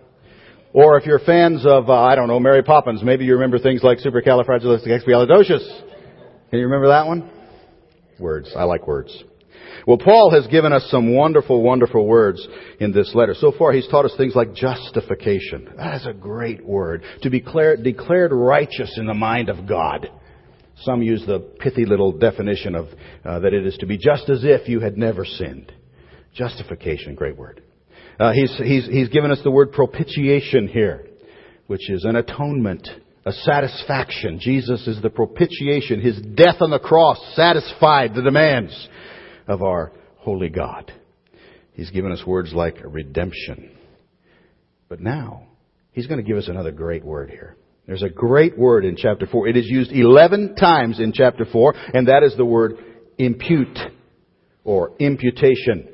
Or 0.72 0.98
if 0.98 1.06
you're 1.06 1.18
fans 1.18 1.64
of, 1.66 1.88
uh, 1.88 1.94
I 1.94 2.14
don't 2.14 2.28
know, 2.28 2.40
Mary 2.40 2.62
Poppins, 2.62 3.02
maybe 3.02 3.24
you 3.24 3.34
remember 3.34 3.58
things 3.58 3.82
like 3.82 3.98
supercalifragilisticexpialidocious. 3.98 5.80
Can 6.50 6.58
you 6.58 6.64
remember 6.64 6.88
that 6.88 7.06
one? 7.06 7.30
Words. 8.18 8.52
I 8.56 8.64
like 8.64 8.86
words. 8.86 9.24
Well, 9.86 9.98
Paul 9.98 10.30
has 10.32 10.46
given 10.48 10.72
us 10.72 10.86
some 10.90 11.14
wonderful, 11.14 11.62
wonderful 11.62 12.06
words 12.06 12.46
in 12.80 12.92
this 12.92 13.12
letter. 13.14 13.34
So 13.34 13.52
far, 13.56 13.72
he's 13.72 13.88
taught 13.88 14.04
us 14.04 14.14
things 14.16 14.34
like 14.34 14.54
justification. 14.54 15.68
That 15.76 16.00
is 16.00 16.06
a 16.06 16.12
great 16.12 16.64
word. 16.64 17.02
To 17.22 17.30
be 17.30 17.40
declared, 17.40 17.82
declared 17.82 18.32
righteous 18.32 18.94
in 18.96 19.06
the 19.06 19.14
mind 19.14 19.48
of 19.48 19.66
God. 19.66 20.10
Some 20.82 21.02
use 21.02 21.24
the 21.26 21.40
pithy 21.40 21.84
little 21.84 22.12
definition 22.12 22.74
of 22.74 22.86
uh, 23.24 23.40
that 23.40 23.52
it 23.52 23.66
is 23.66 23.76
to 23.78 23.86
be 23.86 23.98
just 23.98 24.28
as 24.28 24.40
if 24.44 24.68
you 24.68 24.80
had 24.80 24.96
never 24.96 25.24
sinned. 25.24 25.72
Justification, 26.34 27.14
great 27.14 27.36
word. 27.36 27.62
Uh, 28.20 28.32
he's, 28.32 28.54
he's, 28.58 28.86
he's 28.86 29.08
given 29.08 29.30
us 29.30 29.40
the 29.42 29.50
word 29.50 29.72
propitiation 29.72 30.68
here, 30.68 31.06
which 31.66 31.88
is 31.90 32.04
an 32.04 32.16
atonement 32.16 32.88
a 33.28 33.32
satisfaction. 33.32 34.38
Jesus 34.40 34.86
is 34.86 35.02
the 35.02 35.10
propitiation. 35.10 36.00
His 36.00 36.18
death 36.18 36.56
on 36.60 36.70
the 36.70 36.78
cross 36.78 37.18
satisfied 37.34 38.14
the 38.14 38.22
demands 38.22 38.88
of 39.46 39.62
our 39.62 39.92
holy 40.16 40.48
God. 40.48 40.90
He's 41.74 41.90
given 41.90 42.10
us 42.10 42.24
words 42.26 42.54
like 42.54 42.78
redemption. 42.82 43.76
But 44.88 45.00
now, 45.00 45.42
he's 45.92 46.06
going 46.06 46.20
to 46.20 46.26
give 46.26 46.38
us 46.38 46.48
another 46.48 46.72
great 46.72 47.04
word 47.04 47.28
here. 47.30 47.56
There's 47.86 48.02
a 48.02 48.08
great 48.08 48.58
word 48.58 48.86
in 48.86 48.96
chapter 48.96 49.26
4. 49.26 49.48
It 49.48 49.56
is 49.58 49.66
used 49.66 49.92
11 49.92 50.56
times 50.56 50.98
in 50.98 51.12
chapter 51.12 51.44
4, 51.44 51.74
and 51.94 52.08
that 52.08 52.22
is 52.22 52.34
the 52.36 52.46
word 52.46 52.78
impute 53.18 53.78
or 54.64 54.92
imputation. 54.98 55.88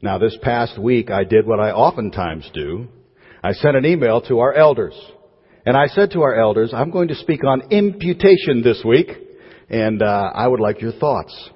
Now, 0.00 0.18
this 0.18 0.36
past 0.42 0.80
week, 0.80 1.10
I 1.10 1.24
did 1.24 1.46
what 1.46 1.60
I 1.60 1.70
oftentimes 1.70 2.50
do. 2.54 2.88
I 3.44 3.52
sent 3.52 3.76
an 3.76 3.84
email 3.84 4.22
to 4.22 4.38
our 4.38 4.54
elders. 4.54 4.94
And 5.64 5.76
I 5.76 5.86
said 5.86 6.10
to 6.12 6.22
our 6.22 6.34
elders, 6.34 6.72
I'm 6.74 6.90
going 6.90 7.08
to 7.08 7.14
speak 7.14 7.44
on 7.44 7.70
imputation 7.70 8.62
this 8.62 8.82
week, 8.84 9.08
and 9.68 10.02
uh, 10.02 10.30
I 10.34 10.48
would 10.48 10.60
like 10.60 10.80
your 10.80 10.92
thoughts. 10.92 11.50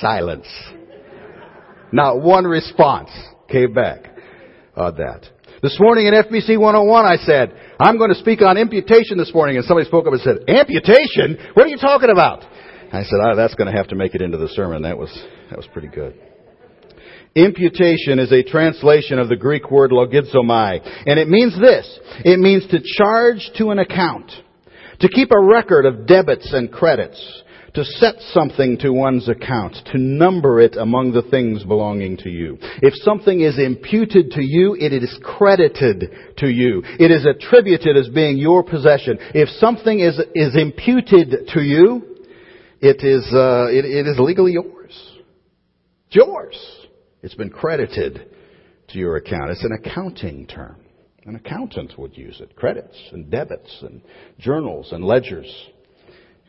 Silence. 0.00 0.46
Not 1.92 2.22
one 2.22 2.44
response 2.44 3.10
came 3.48 3.74
back 3.74 4.04
on 4.76 4.94
that. 4.96 5.28
This 5.62 5.76
morning 5.80 6.06
in 6.06 6.14
FBC 6.14 6.58
101, 6.58 7.04
I 7.04 7.16
said, 7.16 7.52
I'm 7.78 7.98
going 7.98 8.10
to 8.12 8.18
speak 8.18 8.40
on 8.40 8.56
imputation 8.56 9.18
this 9.18 9.32
morning, 9.34 9.56
and 9.56 9.64
somebody 9.64 9.86
spoke 9.86 10.06
up 10.06 10.12
and 10.12 10.22
said, 10.22 10.48
Amputation? 10.48 11.38
What 11.54 11.66
are 11.66 11.70
you 11.70 11.78
talking 11.78 12.10
about? 12.10 12.44
I 12.92 13.04
said, 13.04 13.18
oh, 13.24 13.36
that's 13.36 13.54
going 13.54 13.70
to 13.70 13.76
have 13.76 13.88
to 13.88 13.96
make 13.96 14.14
it 14.14 14.22
into 14.22 14.38
the 14.38 14.48
sermon. 14.48 14.82
That 14.82 14.98
was, 14.98 15.10
that 15.50 15.56
was 15.56 15.66
pretty 15.72 15.88
good. 15.88 16.14
Imputation 17.34 18.18
is 18.18 18.30
a 18.30 18.42
translation 18.42 19.18
of 19.18 19.28
the 19.28 19.36
Greek 19.36 19.70
word 19.70 19.90
logizomai, 19.90 20.80
and 21.06 21.18
it 21.18 21.28
means 21.28 21.58
this. 21.58 21.98
It 22.24 22.38
means 22.38 22.66
to 22.68 22.80
charge 22.98 23.50
to 23.56 23.70
an 23.70 23.78
account, 23.78 24.30
to 25.00 25.08
keep 25.08 25.30
a 25.32 25.40
record 25.40 25.86
of 25.86 26.06
debits 26.06 26.52
and 26.52 26.70
credits, 26.70 27.42
to 27.72 27.84
set 27.84 28.16
something 28.32 28.76
to 28.78 28.92
one's 28.92 29.30
account, 29.30 29.76
to 29.92 29.98
number 29.98 30.60
it 30.60 30.76
among 30.76 31.12
the 31.12 31.22
things 31.22 31.64
belonging 31.64 32.18
to 32.18 32.28
you. 32.28 32.58
If 32.82 32.92
something 32.96 33.40
is 33.40 33.58
imputed 33.58 34.32
to 34.32 34.42
you, 34.42 34.76
it 34.78 34.92
is 34.92 35.18
credited 35.22 36.10
to 36.36 36.48
you. 36.48 36.82
It 36.84 37.10
is 37.10 37.24
attributed 37.24 37.96
as 37.96 38.10
being 38.10 38.36
your 38.36 38.62
possession. 38.62 39.16
If 39.34 39.48
something 39.58 40.00
is, 40.00 40.20
is 40.34 40.54
imputed 40.54 41.48
to 41.54 41.62
you, 41.62 42.02
it 42.82 43.02
is, 43.02 43.24
uh, 43.32 43.68
it, 43.70 43.86
it 43.86 44.06
is 44.06 44.18
legally 44.18 44.52
yours. 44.52 45.20
It's 46.08 46.16
yours. 46.16 46.81
It's 47.22 47.34
been 47.34 47.50
credited 47.50 48.30
to 48.88 48.98
your 48.98 49.16
account. 49.16 49.50
It's 49.50 49.64
an 49.64 49.78
accounting 49.78 50.46
term. 50.46 50.76
An 51.24 51.36
accountant 51.36 51.96
would 51.98 52.16
use 52.16 52.40
it. 52.40 52.56
Credits 52.56 52.96
and 53.12 53.30
debits 53.30 53.78
and 53.82 54.02
journals 54.38 54.90
and 54.92 55.04
ledgers. 55.04 55.46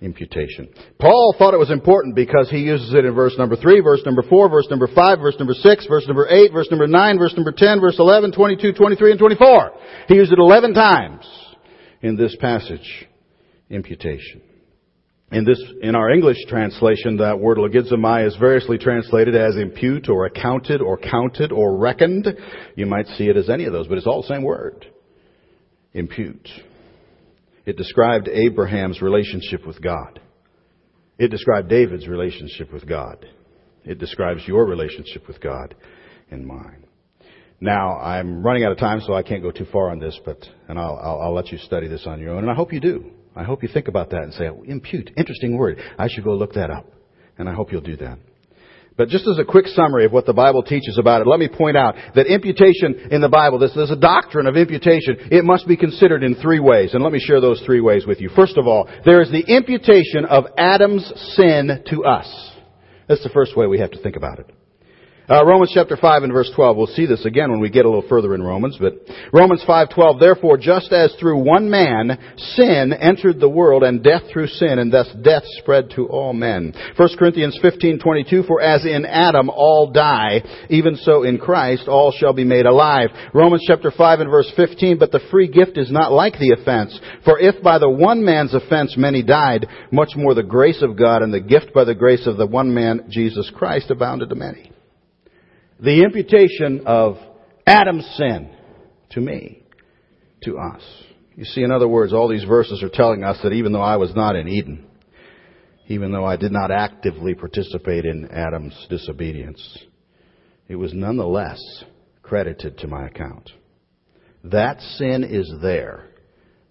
Imputation. 0.01 0.67
Paul 0.99 1.35
thought 1.37 1.53
it 1.53 1.59
was 1.59 1.69
important 1.71 2.15
because 2.15 2.49
he 2.49 2.57
uses 2.57 2.93
it 2.93 3.05
in 3.05 3.13
verse 3.13 3.35
number 3.37 3.55
3, 3.55 3.79
verse 3.79 4.01
number 4.05 4.23
4, 4.23 4.49
verse 4.49 4.67
number 4.69 4.87
5, 4.93 5.19
verse 5.19 5.35
number 5.37 5.53
6, 5.53 5.87
verse 5.87 6.05
number 6.07 6.27
8, 6.27 6.51
verse 6.51 6.67
number 6.71 6.87
9, 6.87 7.17
verse 7.17 7.33
number 7.35 7.53
10, 7.55 7.79
verse 7.79 7.95
11, 7.99 8.33
22, 8.33 8.73
23, 8.73 9.11
and 9.11 9.19
24. 9.19 9.71
He 10.09 10.15
used 10.15 10.33
it 10.33 10.39
11 10.39 10.73
times 10.73 11.25
in 12.01 12.17
this 12.17 12.35
passage. 12.35 13.07
Imputation. 13.69 14.41
In 15.33 15.45
this, 15.45 15.59
in 15.81 15.95
our 15.95 16.11
English 16.11 16.37
translation, 16.47 17.17
that 17.17 17.39
word 17.39 17.57
logizomai 17.57 18.27
is 18.27 18.35
variously 18.35 18.77
translated 18.77 19.35
as 19.35 19.55
impute 19.57 20.07
or 20.07 20.27
accounted 20.27 20.79
or 20.79 20.95
counted 20.95 21.51
or 21.51 21.75
reckoned. 21.75 22.27
You 22.75 22.85
might 22.85 23.07
see 23.07 23.29
it 23.29 23.35
as 23.35 23.49
any 23.49 23.65
of 23.65 23.73
those, 23.73 23.87
but 23.87 23.97
it's 23.97 24.05
all 24.05 24.21
the 24.21 24.27
same 24.27 24.43
word. 24.43 24.85
Impute. 25.93 26.47
It 27.65 27.77
described 27.77 28.27
Abraham's 28.27 29.01
relationship 29.01 29.65
with 29.65 29.81
God. 29.81 30.19
It 31.17 31.29
described 31.29 31.67
David's 31.67 32.07
relationship 32.07 32.71
with 32.71 32.87
God. 32.87 33.25
It 33.85 33.97
describes 33.97 34.47
your 34.47 34.65
relationship 34.65 35.27
with 35.27 35.41
God 35.41 35.73
and 36.29 36.45
mine. 36.45 36.85
Now, 37.59 37.97
I'm 37.97 38.43
running 38.43 38.65
out 38.65 38.71
of 38.71 38.77
time, 38.77 39.01
so 39.01 39.13
I 39.13 39.23
can't 39.23 39.41
go 39.41 39.49
too 39.49 39.65
far 39.71 39.89
on 39.89 39.97
this, 39.97 40.19
but, 40.25 40.37
and 40.67 40.77
I'll, 40.77 40.99
I'll, 41.01 41.21
I'll 41.21 41.33
let 41.33 41.51
you 41.51 41.57
study 41.57 41.87
this 41.87 42.05
on 42.05 42.19
your 42.19 42.31
own, 42.31 42.43
and 42.43 42.51
I 42.51 42.55
hope 42.55 42.71
you 42.71 42.79
do. 42.79 43.11
I 43.35 43.43
hope 43.43 43.63
you 43.63 43.69
think 43.69 43.87
about 43.87 44.11
that 44.11 44.21
and 44.21 44.33
say, 44.33 44.49
impute, 44.65 45.11
interesting 45.17 45.57
word. 45.57 45.79
I 45.97 46.07
should 46.07 46.23
go 46.23 46.33
look 46.35 46.53
that 46.53 46.69
up. 46.69 46.85
And 47.37 47.49
I 47.49 47.53
hope 47.53 47.71
you'll 47.71 47.81
do 47.81 47.97
that. 47.97 48.19
But 48.95 49.09
just 49.09 49.27
as 49.27 49.39
a 49.39 49.43
quick 49.43 49.65
summary 49.67 50.05
of 50.05 50.11
what 50.11 50.27
the 50.27 50.33
Bible 50.33 50.61
teaches 50.61 50.99
about 50.99 51.21
it, 51.21 51.27
let 51.27 51.39
me 51.39 51.47
point 51.47 51.75
out 51.75 51.95
that 52.13 52.27
imputation 52.27 53.07
in 53.09 53.21
the 53.21 53.29
Bible, 53.29 53.57
this 53.57 53.75
is 53.75 53.89
a 53.89 53.95
doctrine 53.95 54.45
of 54.45 54.55
imputation, 54.55 55.17
it 55.31 55.43
must 55.43 55.67
be 55.67 55.75
considered 55.75 56.23
in 56.23 56.35
three 56.35 56.59
ways. 56.59 56.93
And 56.93 57.03
let 57.03 57.11
me 57.11 57.19
share 57.19 57.41
those 57.41 57.59
three 57.65 57.81
ways 57.81 58.05
with 58.05 58.21
you. 58.21 58.29
First 58.35 58.57
of 58.57 58.67
all, 58.67 58.87
there 59.03 59.21
is 59.21 59.31
the 59.31 59.43
imputation 59.47 60.25
of 60.25 60.45
Adam's 60.57 61.11
sin 61.35 61.83
to 61.89 62.05
us. 62.05 62.51
That's 63.07 63.23
the 63.23 63.29
first 63.29 63.57
way 63.57 63.65
we 63.65 63.79
have 63.79 63.91
to 63.91 64.01
think 64.01 64.15
about 64.15 64.39
it. 64.39 64.51
Uh, 65.29 65.45
Romans 65.45 65.71
chapter 65.73 65.95
5 65.95 66.23
and 66.23 66.33
verse 66.33 66.51
12. 66.53 66.75
We'll 66.75 66.87
see 66.87 67.05
this 67.05 67.23
again 67.23 67.49
when 67.49 67.61
we 67.61 67.69
get 67.69 67.85
a 67.85 67.87
little 67.87 68.07
further 68.09 68.35
in 68.35 68.43
Romans, 68.43 68.77
but 68.77 68.93
Romans 69.31 69.63
5:12. 69.63 70.19
Therefore, 70.19 70.57
just 70.57 70.91
as 70.91 71.15
through 71.15 71.37
one 71.37 71.69
man 71.69 72.17
sin 72.35 72.91
entered 72.91 73.39
the 73.39 73.47
world, 73.47 73.83
and 73.83 74.03
death 74.03 74.23
through 74.29 74.47
sin, 74.47 74.79
and 74.79 74.91
thus 74.91 75.09
death 75.21 75.45
spread 75.59 75.89
to 75.91 76.07
all 76.07 76.33
men. 76.33 76.73
1 76.97 77.17
Corinthians 77.17 77.57
15:22. 77.61 78.43
For 78.43 78.59
as 78.59 78.85
in 78.85 79.05
Adam 79.05 79.49
all 79.49 79.91
die, 79.93 80.43
even 80.69 80.97
so 80.97 81.23
in 81.23 81.37
Christ 81.37 81.87
all 81.87 82.11
shall 82.11 82.33
be 82.33 82.43
made 82.43 82.65
alive. 82.65 83.09
Romans 83.33 83.63
chapter 83.65 83.91
5 83.91 84.19
and 84.19 84.29
verse 84.29 84.51
15. 84.57 84.97
But 84.97 85.13
the 85.13 85.21
free 85.31 85.47
gift 85.47 85.77
is 85.77 85.89
not 85.89 86.11
like 86.11 86.37
the 86.37 86.51
offense. 86.51 86.99
For 87.23 87.39
if 87.39 87.63
by 87.63 87.77
the 87.77 87.89
one 87.89 88.25
man's 88.25 88.53
offense 88.53 88.97
many 88.97 89.23
died, 89.23 89.67
much 89.89 90.17
more 90.17 90.33
the 90.33 90.43
grace 90.43 90.81
of 90.81 90.97
God 90.97 91.21
and 91.21 91.33
the 91.33 91.39
gift 91.39 91.73
by 91.73 91.85
the 91.85 91.95
grace 91.95 92.27
of 92.27 92.35
the 92.35 92.45
one 92.45 92.73
man 92.73 93.05
Jesus 93.09 93.49
Christ 93.55 93.89
abounded 93.89 94.27
to 94.27 94.35
many 94.35 94.72
the 95.83 96.01
imputation 96.01 96.83
of 96.85 97.17
Adam's 97.67 98.05
sin 98.15 98.49
to 99.11 99.19
me, 99.19 99.63
to 100.43 100.57
us. 100.57 100.81
You 101.35 101.43
see, 101.43 101.61
in 101.61 101.71
other 101.71 101.89
words, 101.89 102.13
all 102.13 102.29
these 102.29 102.45
verses 102.45 102.81
are 102.81 102.89
telling 102.89 103.23
us 103.23 103.37
that 103.43 103.51
even 103.51 103.73
though 103.73 103.81
I 103.81 103.97
was 103.97 104.15
not 104.15 104.37
in 104.37 104.47
Eden, 104.47 104.85
even 105.87 106.13
though 106.13 106.23
I 106.23 106.37
did 106.37 106.53
not 106.53 106.71
actively 106.71 107.33
participate 107.33 108.05
in 108.05 108.31
Adam's 108.31 108.87
disobedience, 108.89 109.77
it 110.69 110.75
was 110.75 110.93
nonetheless 110.93 111.61
credited 112.21 112.77
to 112.77 112.87
my 112.87 113.07
account. 113.07 113.51
That 114.45 114.79
sin 114.79 115.25
is 115.25 115.51
there 115.61 116.07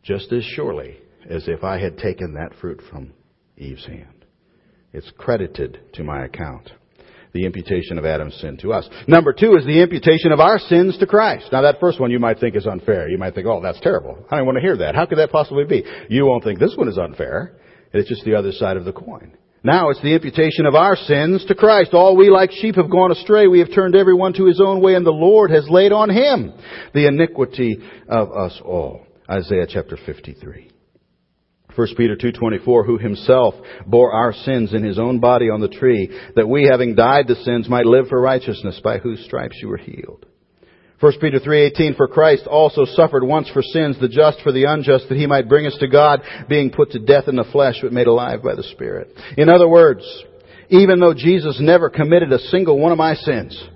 just 0.03 0.33
as 0.33 0.43
surely 0.43 0.97
as 1.29 1.49
if 1.49 1.63
I 1.63 1.79
had 1.79 1.99
taken 1.99 2.35
that 2.35 2.59
fruit 2.61 2.81
from 2.91 3.13
Eve's 3.59 3.85
hand. 3.85 4.25
It's 4.95 5.13
credited 5.19 5.81
to 5.95 6.03
my 6.03 6.25
account 6.25 6.71
the 7.33 7.45
imputation 7.45 7.99
of 7.99 8.05
Adam's 8.05 8.35
sin 8.37 8.57
to 8.59 8.73
us. 8.73 8.89
Number 9.07 9.33
two 9.33 9.57
is 9.57 9.65
the 9.65 9.83
imputation 9.83 10.33
of 10.33 10.41
our 10.41 10.59
sins 10.59 10.99
to 10.99 11.07
Christ. 11.07 11.47
Now 11.53 11.63
that 11.63 11.81
first 11.81 11.99
one 12.01 12.11
you 12.11 12.19
might 12.19 12.39
think 12.39 12.57
is 12.57 12.67
unfair. 12.67 13.09
You 13.09 13.19
might 13.19 13.35
think, 13.35 13.47
oh, 13.47 13.61
that's 13.63 13.81
terrible. 13.81 14.19
I 14.31 14.37
don't 14.37 14.47
want 14.47 14.57
to 14.57 14.63
hear 14.63 14.77
that. 14.79 14.95
How 14.95 15.07
could 15.07 15.19
that 15.19 15.33
possibly 15.33 15.65
be? 15.65 15.85
You 16.09 16.27
won't 16.27 16.45
think 16.45 16.59
this 16.59 16.75
one 16.77 16.89
is 16.89 16.99
unfair. 16.99 17.57
It's 17.93 18.09
just 18.09 18.25
the 18.25 18.35
other 18.35 18.53
side 18.53 18.77
of 18.77 18.85
the 18.85 18.93
coin. 18.93 19.37
Now 19.65 19.91
it's 19.91 20.03
the 20.03 20.15
imputation 20.15 20.67
of 20.67 20.75
our 20.75 20.97
sins 20.97 21.45
to 21.47 21.55
Christ. 21.55 21.95
All 21.95 22.17
we 22.17 22.29
like 22.31 22.51
sheep 22.51 22.75
have 22.75 22.91
gone 22.91 23.13
astray. 23.13 23.47
We 23.47 23.61
have 23.61 23.73
turned 23.73 23.95
everyone 23.95 24.33
to 24.35 24.47
his 24.47 24.61
own 24.61 24.81
way 24.81 24.95
and 24.95 25.07
the 25.07 25.11
Lord 25.11 25.53
has 25.53 25.69
laid 25.71 25.93
on 25.93 26.11
him 26.11 26.53
the 26.95 27.07
iniquity 27.07 27.79
of 28.09 28.33
us 28.33 28.61
all. 28.65 29.07
Isaiah 29.31 29.67
chapter 29.69 29.97
53. 30.05 30.72
1 31.75 31.89
Peter 31.97 32.17
2:24 32.17 32.85
who 32.85 32.99
himself 32.99 33.55
bore 33.87 34.13
our 34.13 34.33
sins 34.33 34.75
in 34.75 34.83
his 34.83 34.99
own 34.99 35.19
body 35.21 35.49
on 35.49 35.61
the 35.61 35.69
tree 35.69 36.11
that 36.37 36.49
we 36.49 36.65
having 36.65 36.95
died 36.95 37.27
to 37.27 37.35
sins 37.37 37.69
might 37.69 37.87
live 37.87 38.09
for 38.09 38.21
righteousness 38.21 38.81
by 38.85 38.99
whose 38.99 39.25
stripes 39.25 39.57
you 39.63 39.69
were 39.69 39.79
healed. 39.79 40.27
1 41.01 41.13
Peter 41.21 41.41
3:18 41.41 41.95
for 41.97 42.07
Christ 42.07 42.47
also 42.47 42.85
suffered 42.85 43.25
once 43.25 43.49
for 43.49 43.63
sins 43.63 43.99
the 43.99 44.09
just 44.09 44.41
for 44.43 44.53
the 44.53 44.65
unjust 44.65 45.09
that 45.09 45.19
he 45.19 45.27
might 45.27 45.49
bring 45.49 45.67
us 45.67 45.77
to 45.79 45.89
God 45.89 46.23
being 46.49 46.71
put 46.71 46.93
to 46.93 46.99
death 46.99 47.27
in 47.27 47.37
the 47.37 47.45
flesh 47.45 47.81
but 47.83 47.93
made 47.93 48.07
alive 48.07 48.43
by 48.43 48.55
the 48.55 48.63
spirit. 48.63 49.17
In 49.37 49.49
other 49.49 49.67
words, 49.67 50.05
even 50.69 51.01
though 51.01 51.15
Jesus 51.15 51.59
never 51.59 51.91
committed 51.91 52.33
a 52.33 52.39
single 52.39 52.79
one 52.79 52.93
of 52.93 52.99
my 52.99 53.15
sins, 53.15 53.69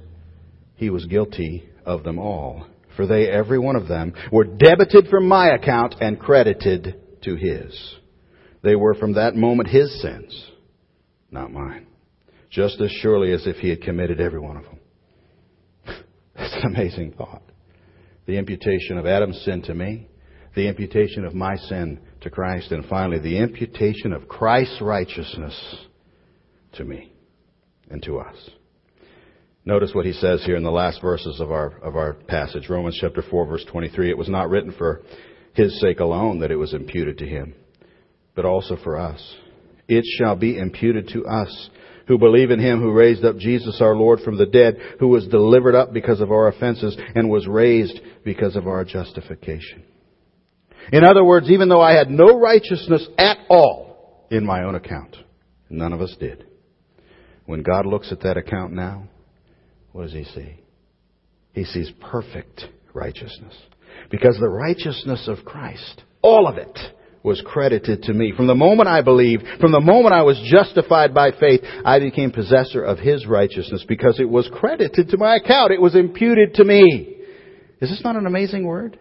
he 0.76 0.90
was 0.90 1.04
guilty 1.06 1.64
of 1.84 2.04
them 2.04 2.18
all. 2.18 2.66
For 2.96 3.06
they 3.06 3.28
every 3.28 3.58
one 3.58 3.76
of 3.76 3.88
them 3.88 4.14
were 4.30 4.44
debited 4.44 5.08
from 5.08 5.26
my 5.26 5.48
account 5.48 5.96
and 6.00 6.20
credited 6.20 6.94
to 7.22 7.36
his. 7.36 7.96
They 8.62 8.76
were 8.76 8.94
from 8.94 9.14
that 9.14 9.36
moment 9.36 9.68
his 9.68 10.00
sins, 10.02 10.50
not 11.30 11.52
mine. 11.52 11.86
Just 12.50 12.80
as 12.80 12.90
surely 12.90 13.32
as 13.32 13.46
if 13.46 13.56
he 13.56 13.68
had 13.68 13.82
committed 13.82 14.20
every 14.20 14.40
one 14.40 14.56
of 14.56 14.64
them. 14.64 14.78
That's 16.36 16.54
an 16.54 16.74
amazing 16.74 17.12
thought. 17.12 17.42
The 18.26 18.38
imputation 18.38 18.98
of 18.98 19.06
Adam's 19.06 19.40
sin 19.44 19.62
to 19.62 19.74
me, 19.74 20.08
the 20.54 20.68
imputation 20.68 21.24
of 21.24 21.34
my 21.34 21.56
sin 21.56 22.00
to 22.22 22.30
Christ, 22.30 22.72
and 22.72 22.84
finally 22.86 23.18
the 23.18 23.38
imputation 23.38 24.12
of 24.12 24.28
Christ's 24.28 24.80
righteousness 24.80 25.76
to 26.74 26.84
me 26.84 27.12
and 27.90 28.02
to 28.02 28.18
us. 28.18 28.36
Notice 29.64 29.90
what 29.94 30.06
he 30.06 30.12
says 30.12 30.44
here 30.44 30.56
in 30.56 30.62
the 30.62 30.70
last 30.70 31.02
verses 31.02 31.40
of 31.40 31.50
our, 31.50 31.78
of 31.82 31.96
our 31.96 32.14
passage. 32.14 32.68
Romans 32.68 32.96
chapter 33.00 33.22
4 33.22 33.46
verse 33.46 33.64
23. 33.70 34.10
It 34.10 34.16
was 34.16 34.28
not 34.28 34.48
written 34.48 34.72
for 34.72 35.02
his 35.56 35.80
sake 35.80 36.00
alone 36.00 36.40
that 36.40 36.50
it 36.50 36.56
was 36.56 36.74
imputed 36.74 37.18
to 37.18 37.26
him, 37.26 37.54
but 38.34 38.44
also 38.44 38.76
for 38.82 38.98
us. 38.98 39.36
It 39.88 40.04
shall 40.18 40.36
be 40.36 40.58
imputed 40.58 41.08
to 41.08 41.26
us 41.26 41.70
who 42.06 42.18
believe 42.18 42.50
in 42.50 42.60
him 42.60 42.80
who 42.80 42.92
raised 42.92 43.24
up 43.24 43.36
Jesus 43.36 43.80
our 43.80 43.96
Lord 43.96 44.20
from 44.20 44.38
the 44.38 44.46
dead, 44.46 44.76
who 45.00 45.08
was 45.08 45.26
delivered 45.26 45.74
up 45.74 45.92
because 45.92 46.20
of 46.20 46.30
our 46.30 46.48
offenses 46.48 46.96
and 47.14 47.28
was 47.28 47.46
raised 47.46 48.00
because 48.24 48.54
of 48.56 48.66
our 48.66 48.84
justification. 48.84 49.82
In 50.92 51.04
other 51.04 51.24
words, 51.24 51.50
even 51.50 51.68
though 51.68 51.80
I 51.80 51.96
had 51.96 52.10
no 52.10 52.38
righteousness 52.38 53.06
at 53.18 53.38
all 53.48 54.26
in 54.30 54.46
my 54.46 54.62
own 54.62 54.76
account, 54.76 55.16
none 55.68 55.92
of 55.92 56.00
us 56.00 56.14
did. 56.20 56.46
When 57.46 57.62
God 57.62 57.86
looks 57.86 58.12
at 58.12 58.20
that 58.20 58.36
account 58.36 58.72
now, 58.72 59.08
what 59.92 60.02
does 60.02 60.12
he 60.12 60.24
see? 60.24 60.60
He 61.52 61.64
sees 61.64 61.90
perfect 62.00 62.66
righteousness. 62.92 63.54
Because 64.10 64.38
the 64.38 64.48
righteousness 64.48 65.28
of 65.28 65.44
Christ, 65.44 66.02
all 66.22 66.46
of 66.46 66.58
it, 66.58 66.78
was 67.22 67.42
credited 67.44 68.04
to 68.04 68.12
me. 68.12 68.32
From 68.36 68.46
the 68.46 68.54
moment 68.54 68.88
I 68.88 69.02
believed, 69.02 69.42
from 69.60 69.72
the 69.72 69.80
moment 69.80 70.14
I 70.14 70.22
was 70.22 70.40
justified 70.48 71.12
by 71.12 71.32
faith, 71.32 71.60
I 71.84 71.98
became 71.98 72.30
possessor 72.30 72.82
of 72.82 72.98
His 72.98 73.26
righteousness 73.26 73.84
because 73.88 74.20
it 74.20 74.28
was 74.28 74.48
credited 74.52 75.08
to 75.08 75.16
my 75.18 75.36
account. 75.36 75.72
It 75.72 75.80
was 75.80 75.96
imputed 75.96 76.54
to 76.54 76.64
me. 76.64 77.16
Is 77.80 77.90
this 77.90 78.02
not 78.04 78.14
an 78.14 78.26
amazing 78.26 78.64
word? 78.64 78.98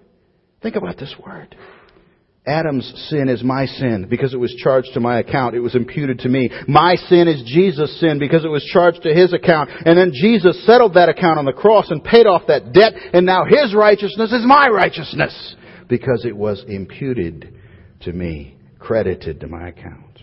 Think 0.63 0.75
about 0.75 0.97
this 0.97 1.13
word. 1.23 1.55
Adam's 2.47 2.91
sin 3.09 3.27
is 3.27 3.43
my 3.43 3.65
sin 3.65 4.05
because 4.09 4.33
it 4.33 4.39
was 4.39 4.53
charged 4.55 4.89
to 4.93 4.99
my 4.99 5.19
account. 5.19 5.55
It 5.55 5.61
was 5.61 5.75
imputed 5.75 6.19
to 6.19 6.29
me. 6.29 6.49
My 6.67 6.95
sin 6.95 7.27
is 7.27 7.43
Jesus' 7.45 7.99
sin 7.99 8.19
because 8.19 8.45
it 8.45 8.49
was 8.49 8.63
charged 8.71 9.01
to 9.03 9.13
his 9.13 9.33
account. 9.33 9.71
And 9.85 9.97
then 9.97 10.11
Jesus 10.13 10.63
settled 10.65 10.93
that 10.93 11.09
account 11.09 11.39
on 11.39 11.45
the 11.45 11.53
cross 11.53 11.89
and 11.89 12.03
paid 12.03 12.27
off 12.27 12.43
that 12.47 12.71
debt. 12.71 12.93
And 13.13 13.25
now 13.25 13.45
his 13.45 13.73
righteousness 13.73 14.31
is 14.31 14.45
my 14.45 14.67
righteousness 14.67 15.55
because 15.87 16.23
it 16.25 16.35
was 16.35 16.63
imputed 16.67 17.55
to 18.01 18.13
me, 18.13 18.57
credited 18.77 19.39
to 19.39 19.47
my 19.47 19.69
account. 19.69 20.19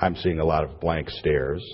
I'm 0.00 0.16
seeing 0.16 0.40
a 0.40 0.44
lot 0.44 0.64
of 0.64 0.80
blank 0.80 1.10
stares, 1.10 1.64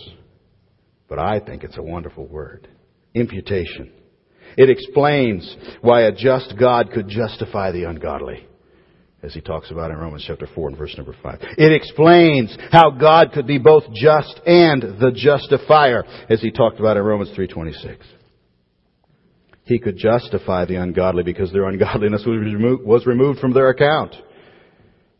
but 1.08 1.18
I 1.18 1.40
think 1.40 1.62
it's 1.62 1.78
a 1.78 1.82
wonderful 1.82 2.26
word. 2.26 2.68
Imputation. 3.14 3.92
It 4.56 4.70
explains 4.70 5.56
why 5.80 6.02
a 6.02 6.12
just 6.12 6.54
God 6.58 6.90
could 6.92 7.08
justify 7.08 7.72
the 7.72 7.84
ungodly, 7.84 8.46
as 9.22 9.34
he 9.34 9.40
talks 9.40 9.70
about 9.70 9.90
in 9.90 9.96
Romans 9.96 10.24
chapter 10.26 10.46
4 10.54 10.68
and 10.68 10.78
verse 10.78 10.94
number 10.96 11.14
5. 11.22 11.38
It 11.58 11.72
explains 11.72 12.56
how 12.70 12.90
God 12.90 13.32
could 13.32 13.46
be 13.46 13.58
both 13.58 13.84
just 13.92 14.40
and 14.46 14.82
the 15.00 15.12
justifier, 15.14 16.04
as 16.28 16.40
he 16.40 16.50
talked 16.50 16.78
about 16.78 16.96
in 16.96 17.02
Romans 17.02 17.30
3.26. 17.36 17.96
He 19.64 19.78
could 19.78 19.96
justify 19.96 20.66
the 20.66 20.76
ungodly 20.76 21.22
because 21.22 21.50
their 21.50 21.66
ungodliness 21.66 22.24
was 22.26 23.06
removed 23.06 23.40
from 23.40 23.54
their 23.54 23.70
account. 23.70 24.14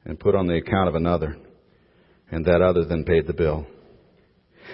and 0.05 0.21
put 0.21 0.35
on 0.35 0.47
the 0.47 0.57
account 0.57 0.89
of 0.89 0.95
another, 0.95 1.37
and 2.31 2.45
that 2.45 2.61
other 2.61 2.85
then 2.85 3.05
paid 3.05 3.27
the 3.27 3.33
bill. 3.33 3.67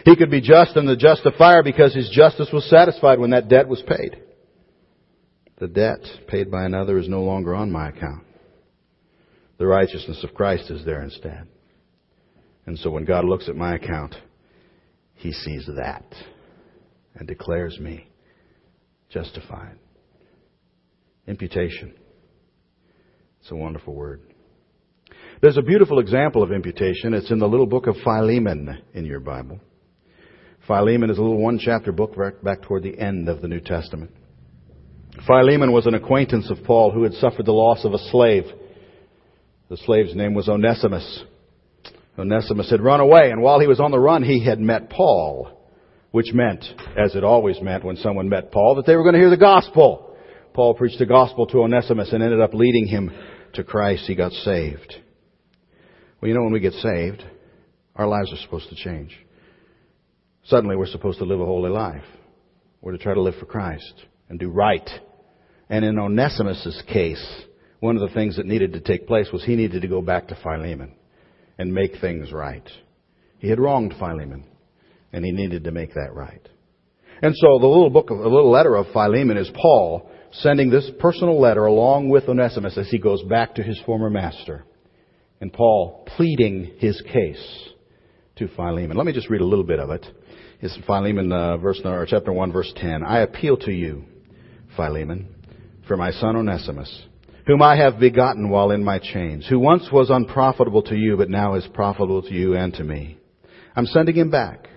He 0.05 0.17
could 0.17 0.31
be 0.31 0.41
just 0.41 0.77
and 0.77 0.89
the 0.89 0.97
justifier 0.97 1.63
because 1.63 1.95
his 1.95 2.11
justice 2.11 2.49
was 2.53 2.69
satisfied 2.69 3.19
when 3.19 3.31
that 3.31 3.49
debt 3.49 3.69
was 3.69 3.83
paid. 3.83 4.17
The 5.61 5.69
debt 5.69 6.01
paid 6.27 6.51
by 6.51 6.65
another 6.65 6.99
is 6.99 7.09
no 7.09 7.23
longer 7.23 7.55
on 7.55 7.71
my 7.71 7.91
account. 7.91 8.25
The 9.59 9.67
righteousness 9.67 10.25
of 10.25 10.33
Christ 10.33 10.71
is 10.71 10.87
there 10.87 11.03
instead. 11.03 11.47
And 12.65 12.79
so 12.79 12.91
when 12.91 13.05
God 13.05 13.27
looks 13.27 13.47
at 13.47 13.57
my 13.57 13.75
account, 13.75 14.15
he 15.15 15.33
sees 15.33 15.69
that 15.77 16.07
and 17.15 17.29
declares 17.29 17.79
me 17.79 18.09
justified. 19.11 19.79
Imputation. 21.27 21.95
It's 23.41 23.51
a 23.51 23.57
wonderful 23.57 23.95
word. 23.95 24.23
There's 25.43 25.59
a 25.59 25.63
beautiful 25.63 25.99
example 25.99 26.43
of 26.43 26.53
imputation. 26.53 27.13
It's 27.13 27.31
in 27.31 27.39
the 27.39 27.49
little 27.49 27.67
book 27.67 27.87
of 27.87 27.97
Philemon 28.03 28.83
in 28.95 29.05
your 29.05 29.21
Bible. 29.21 29.61
Philemon 30.67 31.11
is 31.11 31.19
a 31.19 31.23
little 31.23 31.43
one 31.43 31.59
chapter 31.59 31.93
book 31.93 32.15
back 32.43 32.63
toward 32.63 32.83
the 32.83 32.99
end 32.99 33.29
of 33.29 33.43
the 33.43 33.49
New 33.49 33.61
Testament. 33.61 34.11
Philemon 35.27 35.73
was 35.73 35.87
an 35.87 35.95
acquaintance 35.95 36.51
of 36.51 36.65
Paul 36.65 36.93
who 36.93 37.03
had 37.03 37.15
suffered 37.15 37.47
the 37.47 37.53
loss 37.53 37.85
of 37.85 37.93
a 37.93 38.11
slave. 38.11 38.45
The 39.69 39.77
slave's 39.79 40.15
name 40.15 40.35
was 40.35 40.49
Onesimus. 40.49 41.25
Onesimus 42.19 42.71
had 42.71 42.81
run 42.81 43.01
away, 43.01 43.31
and 43.31 43.43
while 43.43 43.61
he 43.61 43.67
was 43.67 43.81
on 43.81 43.91
the 43.91 43.99
run, 43.99 44.23
he 44.23 44.45
had 44.45 44.61
met 44.61 44.91
Paul, 44.91 45.69
which 46.11 46.33
meant, 46.33 46.65
as 46.97 47.15
it 47.15 47.25
always 47.25 47.61
meant 47.61 47.85
when 47.85 47.97
someone 47.97 48.29
met 48.29 48.53
Paul, 48.53 48.77
that 48.77 48.87
they 48.87 48.97
were 48.97 49.03
going 49.03 49.15
to 49.15 49.21
hear 49.21 49.31
the 49.31 49.37
gospel. 49.37 50.17
Paul 50.53 50.75
preached 50.75 50.99
the 50.99 51.07
gospel 51.07 51.47
to 51.47 51.63
Onesimus 51.63 52.13
and 52.13 52.23
ended 52.23 52.41
up 52.41 52.53
leading 52.53 52.87
him 52.87 53.11
to 53.55 53.65
Christ. 53.65 54.05
He 54.07 54.15
got 54.15 54.33
saved. 54.33 54.95
Well, 56.21 56.29
you 56.29 56.35
know, 56.35 56.43
when 56.43 56.53
we 56.53 56.61
get 56.61 56.75
saved, 56.75 57.25
our 57.97 58.07
lives 58.07 58.33
are 58.33 58.43
supposed 58.43 58.69
to 58.69 58.75
change. 58.75 59.17
Suddenly, 60.45 60.77
we're 60.77 60.87
supposed 60.87 61.19
to 61.19 61.25
live 61.25 61.41
a 61.41 61.47
holy 61.47 61.71
life. 61.71 62.05
We're 62.81 62.93
to 62.93 62.99
try 62.99 63.15
to 63.15 63.23
live 63.23 63.37
for 63.39 63.47
Christ 63.47 64.07
and 64.31 64.39
do 64.39 64.49
right. 64.49 64.89
And 65.69 65.85
in 65.85 65.99
Onesimus' 65.99 66.83
case, 66.91 67.43
one 67.81 67.97
of 67.97 68.09
the 68.09 68.15
things 68.15 68.37
that 68.37 68.47
needed 68.47 68.73
to 68.73 68.81
take 68.81 69.07
place 69.07 69.29
was 69.31 69.45
he 69.45 69.57
needed 69.57 69.83
to 69.83 69.89
go 69.89 70.01
back 70.01 70.29
to 70.29 70.39
Philemon 70.43 70.95
and 71.59 71.75
make 71.75 72.01
things 72.01 72.33
right. 72.33 72.67
He 73.39 73.49
had 73.49 73.61
wronged 73.61 73.95
Philemon, 73.99 74.45
and 75.13 75.25
he 75.25 75.33
needed 75.33 75.65
to 75.65 75.73
make 75.73 75.95
that 75.95 76.15
right. 76.15 76.47
And 77.23 77.35
so 77.37 77.59
the 77.59 77.67
little 77.67 77.91
book, 77.91 78.09
the 78.09 78.15
little 78.15 78.51
letter 78.51 78.77
of 78.77 78.87
Philemon 78.93 79.37
is 79.37 79.51
Paul 79.55 80.11
sending 80.33 80.71
this 80.71 80.91
personal 81.01 81.41
letter 81.41 81.67
along 81.67 82.09
with 82.09 82.29
Onesimus 82.29 82.79
as 82.79 82.89
he 82.89 82.99
goes 82.99 83.23
back 83.25 83.57
to 83.57 83.63
his 83.63 83.81
former 83.85 84.09
master. 84.09 84.65
And 85.41 85.53
Paul 85.53 86.07
pleading 86.17 86.75
his 86.79 87.03
case 87.03 87.69
to 88.37 88.49
Philemon. 88.49 88.97
Let 88.97 89.07
me 89.07 89.13
just 89.13 89.29
read 89.29 89.41
a 89.41 89.47
little 89.47 89.65
bit 89.65 89.81
of 89.81 89.91
it. 89.91 90.07
It's 90.61 90.79
Philemon, 90.87 91.33
uh, 91.33 91.57
verse, 91.57 91.81
or 91.85 92.07
chapter 92.07 92.33
1, 92.33 92.53
verse 92.53 92.73
10. 92.77 93.03
I 93.03 93.21
appeal 93.21 93.57
to 93.59 93.73
you, 93.73 94.05
Philemon, 94.81 95.29
for 95.87 95.97
my 95.97 96.11
son 96.11 96.37
Onesimus 96.37 97.05
whom 97.47 97.63
I 97.63 97.77
have 97.77 97.99
begotten 97.99 98.49
while 98.49 98.71
in 98.71 98.85
my 98.85 99.01
chains, 99.01 99.45
who 99.49 99.59
once 99.59 99.89
was 99.91 100.09
unprofitable 100.09 100.83
to 100.85 100.95
you, 100.95 101.17
but 101.17 101.29
now 101.29 101.55
is 101.55 101.67
profitable 101.75 102.23
to 102.23 102.33
you 102.33 102.55
and 102.55 102.73
to 102.75 102.85
me. 102.85 103.19
I'm 103.75 103.87
sending 103.87 104.15
him 104.15 104.31
back. 104.31 104.69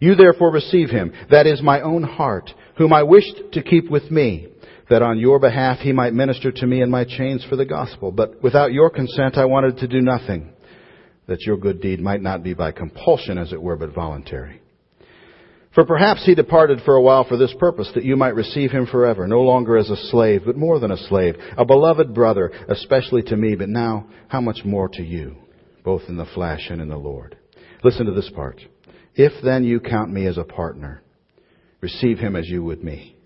You 0.00 0.14
therefore 0.14 0.52
receive 0.52 0.90
him, 0.90 1.14
that 1.30 1.46
is 1.46 1.62
my 1.62 1.80
own 1.80 2.02
heart, 2.02 2.50
whom 2.76 2.92
I 2.92 3.04
wished 3.04 3.40
to 3.52 3.62
keep 3.62 3.90
with 3.90 4.10
me, 4.10 4.48
that 4.90 5.00
on 5.00 5.18
your 5.18 5.38
behalf 5.38 5.78
he 5.78 5.92
might 5.92 6.12
minister 6.12 6.52
to 6.52 6.66
me 6.66 6.82
in 6.82 6.90
my 6.90 7.04
chains 7.04 7.42
for 7.48 7.56
the 7.56 7.64
gospel. 7.64 8.12
But 8.12 8.42
without 8.42 8.72
your 8.72 8.90
consent 8.90 9.38
I 9.38 9.46
wanted 9.46 9.78
to 9.78 9.88
do 9.88 10.02
nothing, 10.02 10.52
that 11.26 11.40
your 11.46 11.56
good 11.56 11.80
deed 11.80 12.00
might 12.00 12.20
not 12.20 12.42
be 12.42 12.52
by 12.52 12.72
compulsion, 12.72 13.38
as 13.38 13.52
it 13.52 13.62
were, 13.62 13.76
but 13.76 13.94
voluntary. 13.94 14.60
For 15.74 15.84
perhaps 15.84 16.24
he 16.24 16.36
departed 16.36 16.82
for 16.84 16.94
a 16.94 17.02
while 17.02 17.24
for 17.24 17.36
this 17.36 17.52
purpose, 17.58 17.90
that 17.94 18.04
you 18.04 18.16
might 18.16 18.36
receive 18.36 18.70
him 18.70 18.86
forever, 18.86 19.26
no 19.26 19.40
longer 19.40 19.76
as 19.76 19.90
a 19.90 19.96
slave, 20.08 20.42
but 20.46 20.56
more 20.56 20.78
than 20.78 20.92
a 20.92 21.08
slave, 21.08 21.34
a 21.58 21.64
beloved 21.64 22.14
brother, 22.14 22.52
especially 22.68 23.22
to 23.24 23.36
me, 23.36 23.56
but 23.56 23.68
now 23.68 24.06
how 24.28 24.40
much 24.40 24.60
more 24.64 24.88
to 24.90 25.02
you, 25.02 25.34
both 25.82 26.02
in 26.08 26.16
the 26.16 26.26
flesh 26.26 26.68
and 26.70 26.80
in 26.80 26.88
the 26.88 26.96
Lord. 26.96 27.36
Listen 27.82 28.06
to 28.06 28.12
this 28.12 28.30
part. 28.36 28.60
If 29.16 29.32
then 29.42 29.64
you 29.64 29.80
count 29.80 30.12
me 30.12 30.26
as 30.26 30.38
a 30.38 30.44
partner, 30.44 31.02
receive 31.80 32.18
him 32.18 32.36
as 32.36 32.48
you 32.48 32.62
would 32.62 32.84
me. 32.84 33.16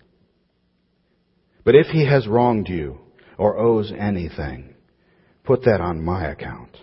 But 1.63 1.75
if 1.75 1.87
he 1.87 2.07
has 2.07 2.27
wronged 2.27 2.67
you 2.67 2.99
or 3.37 3.59
owes 3.59 3.93
anything, 3.95 4.73
put 5.43 5.65
that 5.65 5.81
on 5.81 6.03
my 6.03 6.31
account. 6.31 6.75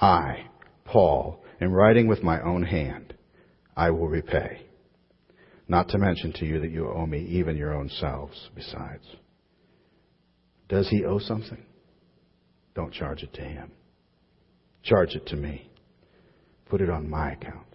I, 0.00 0.46
Paul, 0.86 1.44
am 1.60 1.72
writing 1.72 2.06
with 2.06 2.22
my 2.22 2.40
own 2.40 2.62
hand. 2.62 3.12
I 3.76 3.90
will 3.90 4.08
repay. 4.08 4.69
Not 5.70 5.90
to 5.90 5.98
mention 5.98 6.32
to 6.32 6.44
you 6.44 6.58
that 6.62 6.72
you 6.72 6.90
owe 6.90 7.06
me 7.06 7.20
even 7.26 7.56
your 7.56 7.72
own 7.72 7.88
selves 7.88 8.50
besides. 8.56 9.04
Does 10.68 10.88
he 10.88 11.04
owe 11.04 11.20
something? 11.20 11.64
Don't 12.74 12.92
charge 12.92 13.22
it 13.22 13.32
to 13.34 13.40
him. 13.40 13.70
Charge 14.82 15.14
it 15.14 15.26
to 15.28 15.36
me. 15.36 15.70
Put 16.68 16.80
it 16.80 16.90
on 16.90 17.08
my 17.08 17.34
account. 17.34 17.68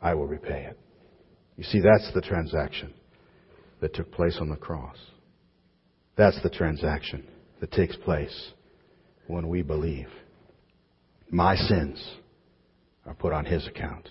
I 0.00 0.14
will 0.14 0.26
repay 0.26 0.64
it. 0.70 0.78
You 1.58 1.64
see, 1.64 1.80
that's 1.80 2.10
the 2.14 2.22
transaction 2.22 2.94
that 3.82 3.92
took 3.92 4.10
place 4.10 4.38
on 4.40 4.48
the 4.48 4.56
cross. 4.56 4.96
That's 6.16 6.42
the 6.42 6.48
transaction 6.48 7.26
that 7.60 7.72
takes 7.72 7.96
place 7.96 8.52
when 9.26 9.48
we 9.48 9.60
believe. 9.60 10.08
My 11.30 11.56
sins 11.56 12.02
are 13.04 13.12
put 13.12 13.34
on 13.34 13.44
his 13.44 13.66
account. 13.66 14.08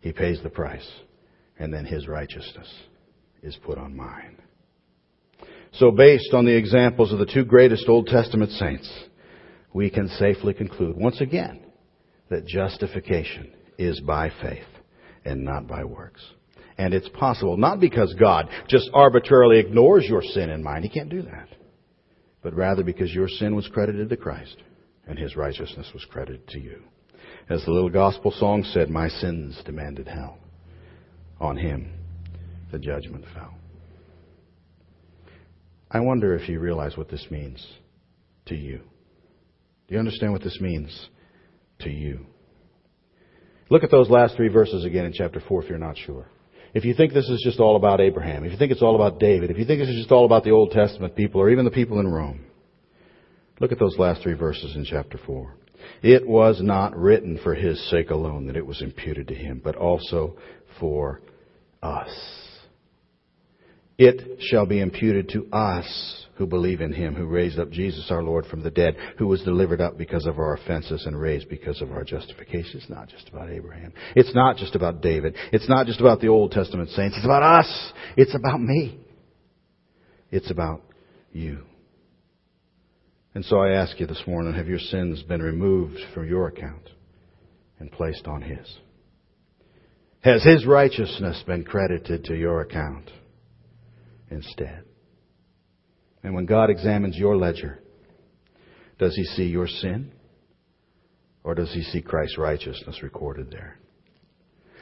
He 0.00 0.12
pays 0.12 0.40
the 0.42 0.48
price 0.48 0.88
and 1.60 1.72
then 1.72 1.84
his 1.84 2.08
righteousness 2.08 2.68
is 3.42 3.56
put 3.64 3.78
on 3.78 3.94
mine. 3.94 4.38
So 5.74 5.92
based 5.92 6.32
on 6.32 6.46
the 6.46 6.56
examples 6.56 7.12
of 7.12 7.20
the 7.20 7.30
two 7.32 7.44
greatest 7.44 7.88
Old 7.88 8.06
Testament 8.08 8.50
saints, 8.52 8.90
we 9.72 9.90
can 9.90 10.08
safely 10.08 10.54
conclude 10.54 10.96
once 10.96 11.20
again 11.20 11.60
that 12.30 12.46
justification 12.46 13.52
is 13.78 14.00
by 14.00 14.32
faith 14.42 14.64
and 15.24 15.44
not 15.44 15.68
by 15.68 15.84
works. 15.84 16.24
And 16.78 16.94
it's 16.94 17.08
possible 17.10 17.58
not 17.58 17.78
because 17.78 18.14
God 18.18 18.48
just 18.66 18.90
arbitrarily 18.94 19.58
ignores 19.58 20.06
your 20.08 20.22
sin 20.22 20.48
and 20.48 20.64
mine. 20.64 20.82
He 20.82 20.88
can't 20.88 21.10
do 21.10 21.22
that. 21.22 21.48
But 22.42 22.54
rather 22.54 22.82
because 22.82 23.12
your 23.12 23.28
sin 23.28 23.54
was 23.54 23.68
credited 23.68 24.08
to 24.08 24.16
Christ 24.16 24.56
and 25.06 25.18
his 25.18 25.36
righteousness 25.36 25.90
was 25.92 26.06
credited 26.10 26.48
to 26.48 26.58
you. 26.58 26.82
As 27.50 27.62
the 27.64 27.70
little 27.70 27.90
gospel 27.90 28.30
song 28.30 28.64
said, 28.64 28.88
my 28.88 29.08
sins 29.08 29.60
demanded 29.66 30.08
hell 30.08 30.38
on 31.40 31.56
him 31.56 31.92
the 32.70 32.78
judgment 32.78 33.24
fell. 33.34 33.54
I 35.90 36.00
wonder 36.00 36.36
if 36.36 36.48
you 36.48 36.60
realize 36.60 36.96
what 36.96 37.08
this 37.08 37.26
means 37.30 37.66
to 38.46 38.54
you. 38.54 38.78
Do 39.88 39.94
you 39.94 39.98
understand 39.98 40.32
what 40.32 40.44
this 40.44 40.60
means 40.60 41.08
to 41.80 41.90
you? 41.90 42.26
Look 43.70 43.82
at 43.82 43.90
those 43.90 44.08
last 44.08 44.36
three 44.36 44.48
verses 44.48 44.84
again 44.84 45.04
in 45.04 45.12
chapter 45.12 45.40
4 45.40 45.64
if 45.64 45.68
you're 45.68 45.78
not 45.78 45.96
sure. 45.98 46.26
If 46.74 46.84
you 46.84 46.94
think 46.94 47.12
this 47.12 47.28
is 47.28 47.42
just 47.44 47.58
all 47.58 47.74
about 47.74 48.00
Abraham, 48.00 48.44
if 48.44 48.52
you 48.52 48.58
think 48.58 48.70
it's 48.70 48.82
all 48.82 48.94
about 48.94 49.18
David, 49.18 49.50
if 49.50 49.58
you 49.58 49.64
think 49.64 49.80
this 49.80 49.88
is 49.88 49.96
just 49.96 50.12
all 50.12 50.24
about 50.24 50.44
the 50.44 50.52
Old 50.52 50.70
Testament 50.70 51.16
people 51.16 51.40
or 51.40 51.50
even 51.50 51.64
the 51.64 51.70
people 51.72 51.98
in 51.98 52.06
Rome, 52.06 52.44
look 53.58 53.72
at 53.72 53.78
those 53.80 53.98
last 53.98 54.22
three 54.22 54.34
verses 54.34 54.76
in 54.76 54.84
chapter 54.84 55.18
4. 55.26 55.52
It 56.02 56.26
was 56.26 56.60
not 56.62 56.96
written 56.96 57.38
for 57.42 57.54
his 57.54 57.90
sake 57.90 58.10
alone 58.10 58.46
that 58.46 58.56
it 58.56 58.66
was 58.66 58.82
imputed 58.82 59.26
to 59.28 59.34
him, 59.34 59.60
but 59.62 59.74
also 59.74 60.36
for 60.78 61.20
us. 61.82 62.10
It 63.98 64.38
shall 64.40 64.66
be 64.66 64.80
imputed 64.80 65.28
to 65.30 65.46
us 65.52 66.26
who 66.36 66.46
believe 66.46 66.80
in 66.80 66.90
him 66.90 67.14
who 67.14 67.26
raised 67.26 67.58
up 67.58 67.70
Jesus 67.70 68.10
our 68.10 68.22
Lord 68.22 68.46
from 68.46 68.62
the 68.62 68.70
dead, 68.70 68.96
who 69.18 69.26
was 69.26 69.42
delivered 69.42 69.82
up 69.82 69.98
because 69.98 70.24
of 70.26 70.38
our 70.38 70.54
offenses 70.54 71.04
and 71.04 71.20
raised 71.20 71.50
because 71.50 71.82
of 71.82 71.92
our 71.92 72.02
justification. 72.02 72.80
It's 72.80 72.88
not 72.88 73.08
just 73.08 73.28
about 73.28 73.50
Abraham. 73.50 73.92
It's 74.16 74.34
not 74.34 74.56
just 74.56 74.74
about 74.74 75.02
David. 75.02 75.36
It's 75.52 75.68
not 75.68 75.84
just 75.86 76.00
about 76.00 76.22
the 76.22 76.28
Old 76.28 76.52
Testament 76.52 76.88
saints. 76.90 77.16
It's 77.18 77.26
about 77.26 77.42
us. 77.42 77.92
It's 78.16 78.34
about 78.34 78.62
me. 78.62 78.98
It's 80.30 80.50
about 80.50 80.80
you. 81.30 81.64
And 83.34 83.44
so 83.44 83.58
I 83.58 83.72
ask 83.72 84.00
you 84.00 84.06
this 84.06 84.22
morning, 84.26 84.54
have 84.54 84.66
your 84.66 84.78
sins 84.78 85.22
been 85.22 85.42
removed 85.42 85.98
from 86.14 86.26
your 86.26 86.48
account 86.48 86.88
and 87.78 87.92
placed 87.92 88.26
on 88.26 88.40
his? 88.40 88.78
Has 90.20 90.44
his 90.44 90.66
righteousness 90.66 91.42
been 91.46 91.64
credited 91.64 92.24
to 92.24 92.34
your 92.34 92.60
account 92.60 93.10
instead? 94.30 94.84
And 96.22 96.34
when 96.34 96.44
God 96.44 96.68
examines 96.68 97.16
your 97.16 97.36
ledger, 97.36 97.80
does 98.98 99.16
he 99.16 99.24
see 99.24 99.44
your 99.44 99.66
sin? 99.66 100.12
Or 101.42 101.54
does 101.54 101.72
he 101.72 101.82
see 101.82 102.02
Christ's 102.02 102.36
righteousness 102.36 103.02
recorded 103.02 103.50
there? 103.50 103.78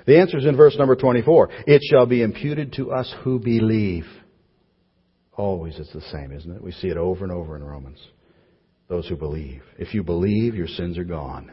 The 0.07 0.19
answer 0.19 0.39
is 0.39 0.45
in 0.45 0.57
verse 0.57 0.77
number 0.77 0.97
24. 0.97 1.51
It 1.69 1.83
shall 1.89 2.07
be 2.07 2.23
imputed 2.23 2.73
to 2.75 2.91
us 2.91 3.15
who 3.23 3.39
believe. 3.39 4.07
Always 5.37 5.79
it's 5.79 5.93
the 5.93 6.01
same, 6.01 6.33
isn't 6.33 6.51
it? 6.51 6.63
We 6.63 6.73
see 6.73 6.89
it 6.89 6.97
over 6.97 7.25
and 7.25 7.33
over 7.33 7.55
in 7.55 7.63
Romans. 7.63 8.01
those 8.89 9.07
who 9.07 9.17
believe. 9.17 9.63
If 9.79 9.95
you 9.95 10.03
believe, 10.03 10.57
your 10.57 10.67
sins 10.67 10.99
are 10.99 11.05
gone 11.05 11.53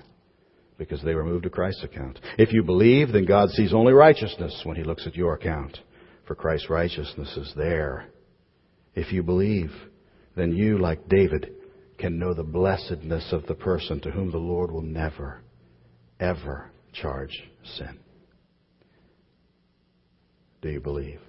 because 0.77 1.01
they 1.03 1.15
were 1.15 1.25
moved 1.25 1.43
to 1.43 1.49
Christ's 1.49 1.83
account. 1.83 2.19
If 2.37 2.53
you 2.53 2.63
believe, 2.63 3.11
then 3.11 3.25
God 3.25 3.49
sees 3.49 3.73
only 3.73 3.93
righteousness 3.93 4.61
when 4.63 4.75
He 4.75 4.83
looks 4.83 5.07
at 5.07 5.15
your 5.15 5.33
account, 5.33 5.77
for 6.27 6.35
Christ's 6.35 6.69
righteousness 6.69 7.35
is 7.37 7.53
there. 7.55 8.07
If 8.93 9.11
you 9.11 9.23
believe, 9.23 9.71
then 10.35 10.53
you, 10.53 10.77
like 10.77 11.07
David, 11.07 11.53
can 11.97 12.19
know 12.19 12.33
the 12.33 12.43
blessedness 12.43 13.31
of 13.31 13.45
the 13.47 13.55
person 13.55 13.99
to 14.01 14.11
whom 14.11 14.31
the 14.31 14.37
Lord 14.37 14.71
will 14.71 14.81
never, 14.81 15.41
ever 16.19 16.71
charge 16.93 17.43
sin. 17.77 17.99
Do 20.61 20.69
you 20.69 20.79
believe? 20.79 21.19